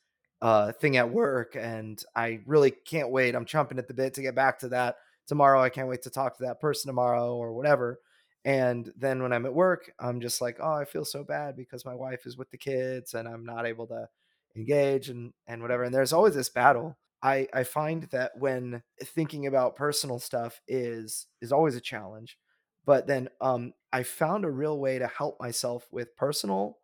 [0.44, 3.34] uh, thing at work, and I really can't wait.
[3.34, 5.62] I'm chomping at the bit to get back to that tomorrow.
[5.62, 8.02] I can't wait to talk to that person tomorrow or whatever.
[8.44, 11.86] And then when I'm at work, I'm just like, oh, I feel so bad because
[11.86, 14.10] my wife is with the kids and I'm not able to
[14.56, 15.84] engage and and whatever.
[15.84, 16.98] And there's always this battle.
[17.22, 22.38] I I find that when thinking about personal stuff is is always a challenge.
[22.86, 26.78] But then um I found a real way to help myself with personal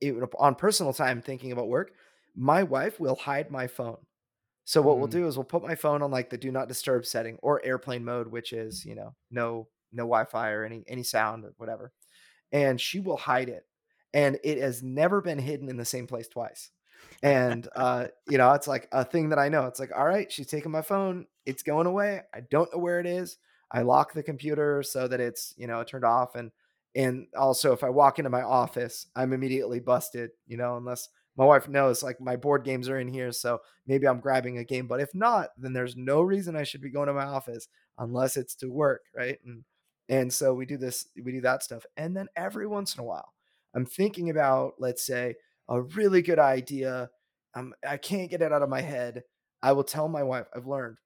[0.00, 1.92] even on personal time thinking about work
[2.36, 3.98] my wife will hide my phone.
[4.64, 4.98] So what mm.
[4.98, 7.64] we'll do is we'll put my phone on like the do not disturb setting or
[7.64, 11.92] airplane mode, which is, you know, no no Wi-Fi or any any sound or whatever.
[12.52, 13.64] And she will hide it.
[14.12, 16.70] And it has never been hidden in the same place twice.
[17.22, 19.66] And uh, you know, it's like a thing that I know.
[19.66, 22.22] It's like, all right, she's taking my phone, it's going away.
[22.34, 23.38] I don't know where it is.
[23.70, 26.50] I lock the computer so that it's, you know, turned off and
[26.94, 31.44] and also if I walk into my office, I'm immediately busted, you know, unless my
[31.44, 34.86] wife knows like my board games are in here, so maybe I'm grabbing a game.
[34.86, 38.36] But if not, then there's no reason I should be going to my office unless
[38.36, 39.38] it's to work, right?
[39.44, 39.64] And
[40.08, 43.04] and so we do this, we do that stuff, and then every once in a
[43.04, 43.32] while,
[43.74, 45.36] I'm thinking about, let's say,
[45.70, 47.08] a really good idea.
[47.54, 49.22] Um, I can't get it out of my head.
[49.62, 50.96] I will tell my wife, I've learned,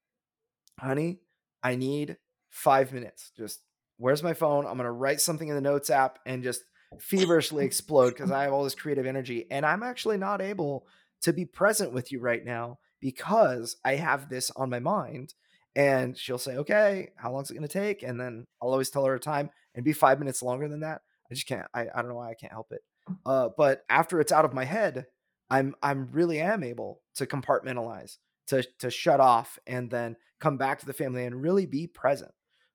[0.81, 1.21] honey,
[1.63, 2.17] I need
[2.51, 3.31] five minutes.
[3.37, 3.61] Just
[3.99, 4.67] where's my phone?
[4.67, 6.63] I'm gonna write something in the notes app and just
[6.99, 10.87] feverishly explode because I have all this creative energy and I'm actually not able
[11.23, 15.35] to be present with you right now because I have this on my mind.
[15.77, 18.03] And she'll say, Okay, how long is it going to take?
[18.03, 21.01] And then I'll always tell her a time and be five minutes longer than that.
[21.31, 21.67] I just can't.
[21.75, 22.83] I, I don't know why I can't help it.
[23.27, 25.07] Uh, but after it's out of my head,
[25.51, 30.81] I'm I'm really am able to compartmentalize, to to shut off, and then come back
[30.81, 32.33] to the family and really be present.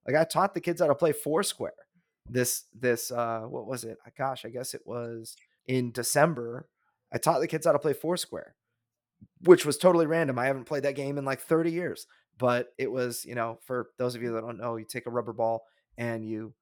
[0.08, 1.74] Like I taught the kids how to play Foursquare
[2.30, 3.98] this this uh what was it?
[4.18, 5.36] Gosh, I guess it was
[5.68, 6.68] in December.
[7.14, 8.56] I taught the kids how to play Foursquare,
[9.44, 10.38] which was totally random.
[10.38, 12.06] I haven't played that game in like 30 years,
[12.38, 15.12] but it was, you know, for those of you that don't know, you take a
[15.12, 15.66] rubber ball
[15.98, 16.54] and you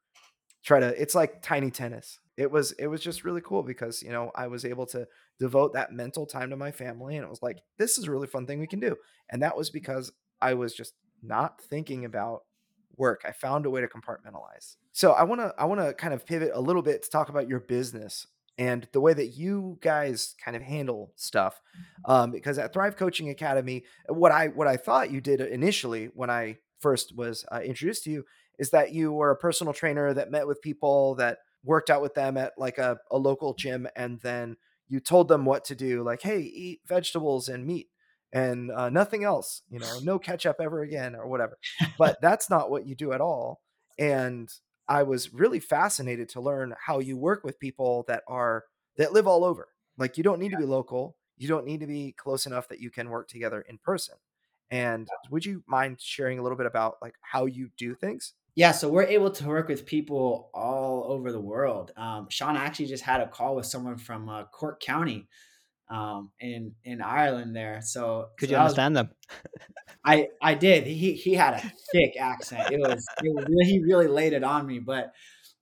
[0.63, 2.19] try to it's like tiny tennis.
[2.37, 5.07] It was it was just really cool because, you know, I was able to
[5.39, 8.27] devote that mental time to my family and it was like this is a really
[8.27, 8.95] fun thing we can do.
[9.29, 10.11] And that was because
[10.41, 12.43] I was just not thinking about
[12.95, 13.23] work.
[13.27, 14.75] I found a way to compartmentalize.
[14.91, 17.29] So I want to I want to kind of pivot a little bit to talk
[17.29, 18.27] about your business
[18.57, 21.61] and the way that you guys kind of handle stuff.
[22.05, 26.29] Um, because at Thrive Coaching Academy, what I what I thought you did initially when
[26.29, 28.23] I first was uh, introduced to you
[28.59, 32.15] is that you were a personal trainer that met with people that worked out with
[32.15, 34.55] them at like a, a local gym and then
[34.89, 37.89] you told them what to do, like, hey, eat vegetables and meat
[38.31, 41.57] and uh, nothing else, you know, no ketchup ever again or whatever.
[41.97, 43.61] But that's not what you do at all.
[43.99, 44.49] And
[44.87, 48.63] I was really fascinated to learn how you work with people that are
[48.97, 49.67] that live all over.
[49.97, 52.79] Like you don't need to be local, you don't need to be close enough that
[52.79, 54.15] you can work together in person.
[54.69, 58.33] And would you mind sharing a little bit about like how you do things?
[58.57, 61.91] Yeah, so we're able to work with people all over the world.
[61.95, 65.27] Um, Sean actually just had a call with someone from uh, Cork County
[65.91, 67.81] um, in in Ireland there.
[67.83, 69.09] So could so you understand was, them?
[70.03, 70.87] I I did.
[70.87, 72.71] He he had a thick accent.
[72.71, 75.13] It was, it was really, he really laid it on me, but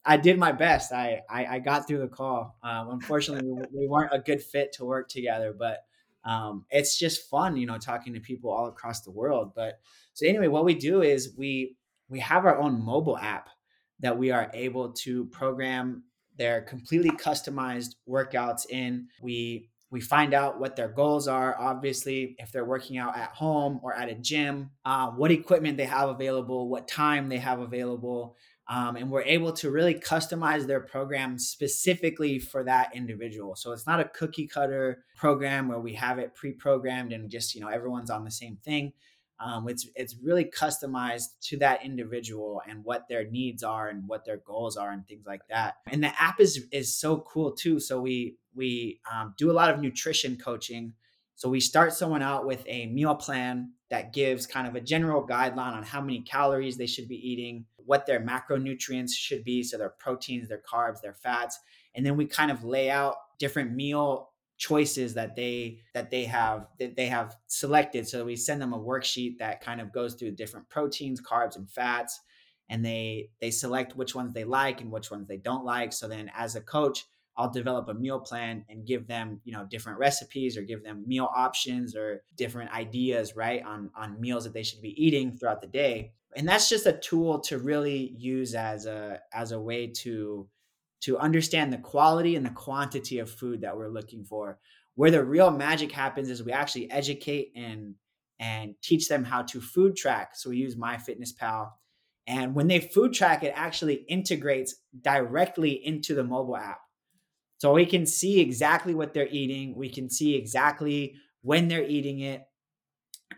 [0.05, 0.93] I did my best.
[0.93, 2.57] I I, I got through the call.
[2.63, 5.79] Um, unfortunately, we, we, weren't a good fit to work together, but
[6.23, 9.51] um, it's just fun, you know, talking to people all across the world.
[9.53, 9.81] But
[10.13, 11.75] so anyway, what we do is we
[12.09, 13.49] we have our own mobile app
[13.99, 16.03] that we are able to program
[16.37, 19.07] their completely customized workouts in.
[19.21, 23.79] We we find out what their goals are obviously if they're working out at home
[23.83, 28.35] or at a gym uh, what equipment they have available what time they have available
[28.67, 33.87] um, and we're able to really customize their program specifically for that individual so it's
[33.87, 38.09] not a cookie cutter program where we have it pre-programmed and just you know everyone's
[38.09, 38.91] on the same thing
[39.39, 44.25] um, it's it's really customized to that individual and what their needs are and what
[44.25, 45.75] their goals are and things like that.
[45.87, 47.79] And the app is is so cool too.
[47.79, 50.93] So we we um, do a lot of nutrition coaching.
[51.35, 55.27] So we start someone out with a meal plan that gives kind of a general
[55.27, 59.77] guideline on how many calories they should be eating, what their macronutrients should be, so
[59.77, 61.59] their proteins, their carbs, their fats,
[61.93, 66.67] and then we kind of lay out different meal choices that they that they have
[66.79, 68.07] that they have selected.
[68.07, 71.69] So we send them a worksheet that kind of goes through different proteins carbs and
[71.69, 72.19] fats
[72.69, 75.93] and they they select which ones they like and which ones they don't like.
[75.93, 77.05] So then as a coach
[77.37, 81.03] i'll develop a meal plan and give them you know different recipes or give them
[81.05, 85.61] meal options or different ideas right on on meals that they should be eating throughout
[85.61, 86.13] the day.
[86.37, 90.47] And that's just a tool to really use as a as a way to
[91.01, 94.59] to understand the quality and the quantity of food that we're looking for.
[94.95, 97.95] Where the real magic happens is we actually educate and
[98.39, 100.35] and teach them how to food track.
[100.35, 101.69] So we use MyFitnessPal.
[102.27, 106.81] And when they food track, it actually integrates directly into the mobile app.
[107.57, 109.75] So we can see exactly what they're eating.
[109.75, 112.43] We can see exactly when they're eating it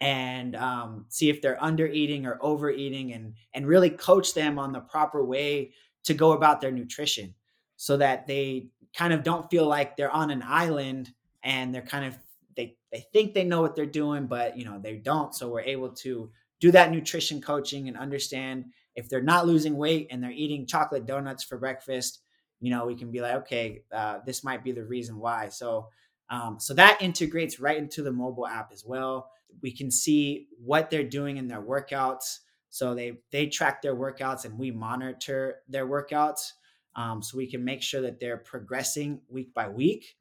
[0.02, 4.72] and um, see if they're under eating or overeating and, and really coach them on
[4.72, 5.74] the proper way
[6.06, 7.34] to go about their nutrition
[7.78, 11.12] so that they kind of don't feel like they're on an island
[11.44, 12.18] and they're kind of
[12.56, 15.34] they they think they know what they're doing but you know they don't.
[15.34, 18.66] So we're able to do that nutrition coaching and understand
[18.96, 22.22] if they're not losing weight and they're eating chocolate donuts for breakfast
[22.60, 25.50] you know we can be like okay uh, this might be the reason why.
[25.50, 25.90] So
[26.30, 29.32] um, so that integrates right into the mobile app as well.
[29.62, 32.40] We can see what they're doing in their workouts.
[32.70, 36.52] So they they track their workouts and we monitor their workouts
[36.98, 40.18] um, so we can make sure that they're progressing week by week.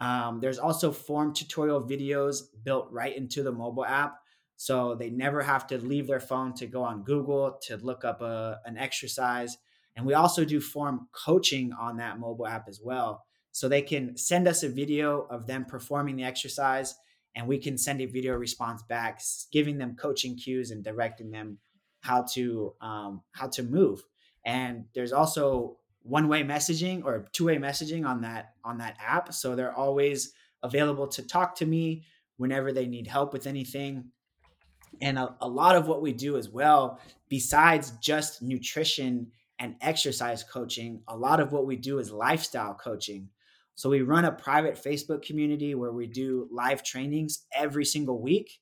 [0.00, 4.18] Um, there's also form tutorial videos built right into the mobile app.
[4.56, 8.20] So they never have to leave their phone to go on Google to look up
[8.20, 9.56] a, an exercise.
[9.94, 13.24] And we also do form coaching on that mobile app as well.
[13.52, 16.94] So they can send us a video of them performing the exercise,
[17.34, 21.58] and we can send a video response back, giving them coaching cues and directing them
[22.00, 24.02] how to um, how to move.
[24.44, 29.32] And there's also one way messaging or two way messaging on that on that app.
[29.32, 30.32] So they're always
[30.62, 32.04] available to talk to me
[32.36, 34.10] whenever they need help with anything.
[35.00, 40.42] And a, a lot of what we do as well, besides just nutrition and exercise
[40.42, 43.28] coaching, a lot of what we do is lifestyle coaching.
[43.74, 48.60] So we run a private Facebook community where we do live trainings every single week.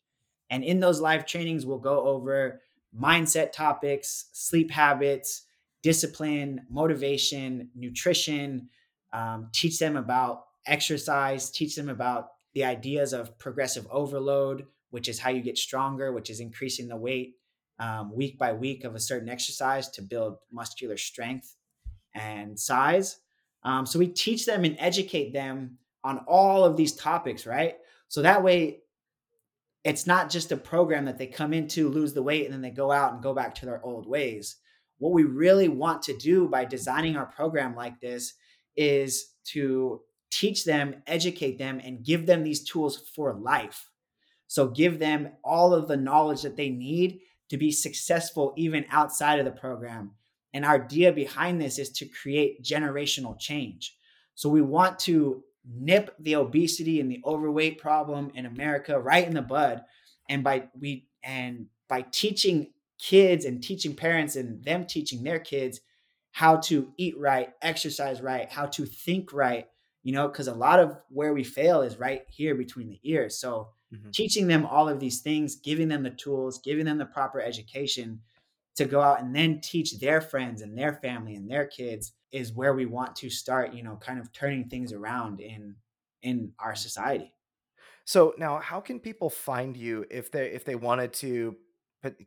[0.51, 2.61] And in those live trainings, we'll go over
[2.99, 5.43] mindset topics, sleep habits,
[5.85, 8.71] discipline, motivation, nutrition,
[9.13, 15.19] um, teach them about exercise, teach them about the ideas of progressive overload, which is
[15.19, 17.35] how you get stronger, which is increasing the weight
[17.79, 21.55] um, week by week of a certain exercise to build muscular strength
[22.15, 23.19] and size.
[23.63, 27.77] Um, so we teach them and educate them on all of these topics, right?
[28.09, 28.81] So that way,
[29.85, 32.71] it's not just a program that they come into, lose the weight, and then they
[32.71, 34.57] go out and go back to their old ways
[34.99, 38.35] what we really want to do by designing our program like this
[38.77, 43.91] is to teach them, educate them, and give them these tools for life.
[44.47, 49.39] So, give them all of the knowledge that they need to be successful even outside
[49.39, 50.13] of the program.
[50.53, 53.97] And our idea behind this is to create generational change.
[54.35, 59.35] So, we want to nip the obesity and the overweight problem in America right in
[59.35, 59.83] the bud.
[60.29, 65.81] And by we and by teaching kids and teaching parents and them teaching their kids
[66.33, 69.69] how to eat right, exercise right, how to think right,
[70.03, 73.37] you know, because a lot of where we fail is right here between the ears.
[73.37, 74.11] So mm-hmm.
[74.11, 78.21] teaching them all of these things, giving them the tools, giving them the proper education
[78.77, 82.53] to go out and then teach their friends and their family and their kids is
[82.53, 85.77] where we want to start, you know, kind of turning things around in
[86.23, 87.33] in our society.
[88.05, 91.57] So now how can people find you if they if they wanted to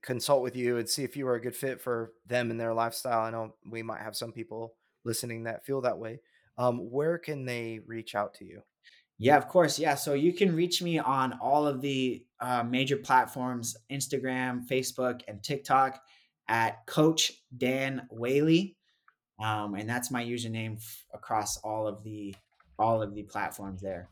[0.01, 2.73] consult with you and see if you are a good fit for them and their
[2.73, 3.21] lifestyle?
[3.21, 6.19] I know we might have some people listening that feel that way.
[6.57, 8.61] Um, where can they reach out to you?
[9.19, 9.79] Yeah, of course.
[9.79, 9.95] Yeah.
[9.95, 15.43] So you can reach me on all of the uh, major platforms Instagram, Facebook, and
[15.43, 15.99] TikTok
[16.47, 18.77] at Coach Dan Whaley.
[19.39, 22.35] Um, and that's my username f- across all of the
[22.79, 24.09] all of the platforms there.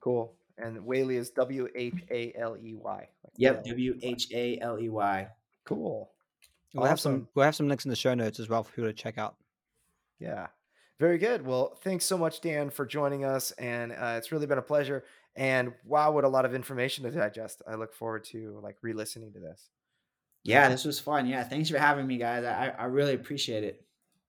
[0.00, 0.34] Cool.
[0.58, 3.08] And Whaley is W H A L E Y.
[3.36, 5.28] Yep, W H A L E Y.
[5.64, 6.10] Cool.
[6.72, 6.90] We'll awesome.
[6.90, 8.92] have some we'll have some links in the show notes as well for people to
[8.92, 9.36] check out.
[10.18, 10.48] Yeah.
[11.00, 11.44] Very good.
[11.44, 13.50] Well, thanks so much, Dan, for joining us.
[13.52, 15.04] And uh, it's really been a pleasure.
[15.34, 17.62] And wow, what a lot of information to digest.
[17.68, 19.70] I look forward to like re-listening to this.
[20.44, 21.26] Yeah, this was fun.
[21.26, 22.44] Yeah, thanks for having me, guys.
[22.44, 23.84] I, I really appreciate it.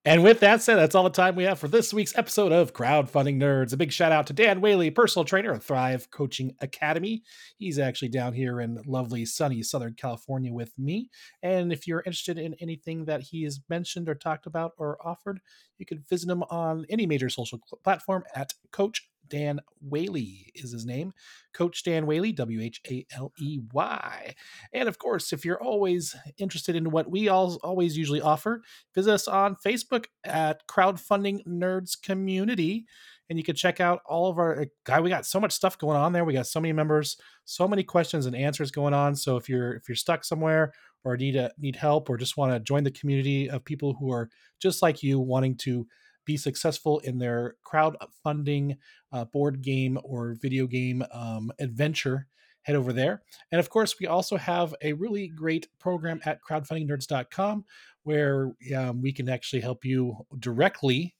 [0.07, 2.73] And with that said, that's all the time we have for this week's episode of
[2.73, 3.73] Crowdfunding Nerds.
[3.73, 7.23] A big shout out to Dan Whaley, personal trainer at Thrive Coaching Academy.
[7.57, 11.09] He's actually down here in lovely, sunny Southern California with me.
[11.41, 15.39] And if you're interested in anything that he has mentioned or talked about or offered,
[15.79, 20.85] you can visit him on any major social platform at Coach Dan Whaley is his
[20.85, 21.13] name.
[21.53, 24.35] Coach Dan Whaley, W H A L E Y.
[24.73, 28.61] And of course, if you're always interested in what we all always usually offer,
[28.93, 32.85] visit us on Facebook at Crowdfunding Nerds Community.
[33.29, 34.99] And you can check out all of our guy.
[34.99, 36.25] We got so much stuff going on there.
[36.25, 39.15] We got so many members, so many questions and answers going on.
[39.15, 40.73] So if you're if you're stuck somewhere
[41.03, 44.11] or need a, need help or just want to join the community of people who
[44.11, 45.87] are just like you, wanting to
[46.25, 48.77] be successful in their crowdfunding
[49.11, 52.27] uh, board game or video game um, adventure,
[52.63, 53.21] head over there.
[53.51, 57.65] And of course, we also have a really great program at crowdfundingnerds.com
[58.03, 61.15] where um, we can actually help you directly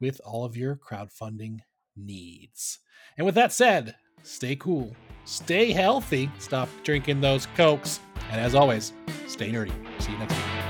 [0.00, 1.58] with all of your crowdfunding
[1.96, 2.78] needs.
[3.16, 4.94] And with that said, stay cool,
[5.24, 8.00] stay healthy, stop drinking those cokes,
[8.30, 8.92] and as always,
[9.26, 9.72] stay nerdy.
[10.00, 10.69] See you next week.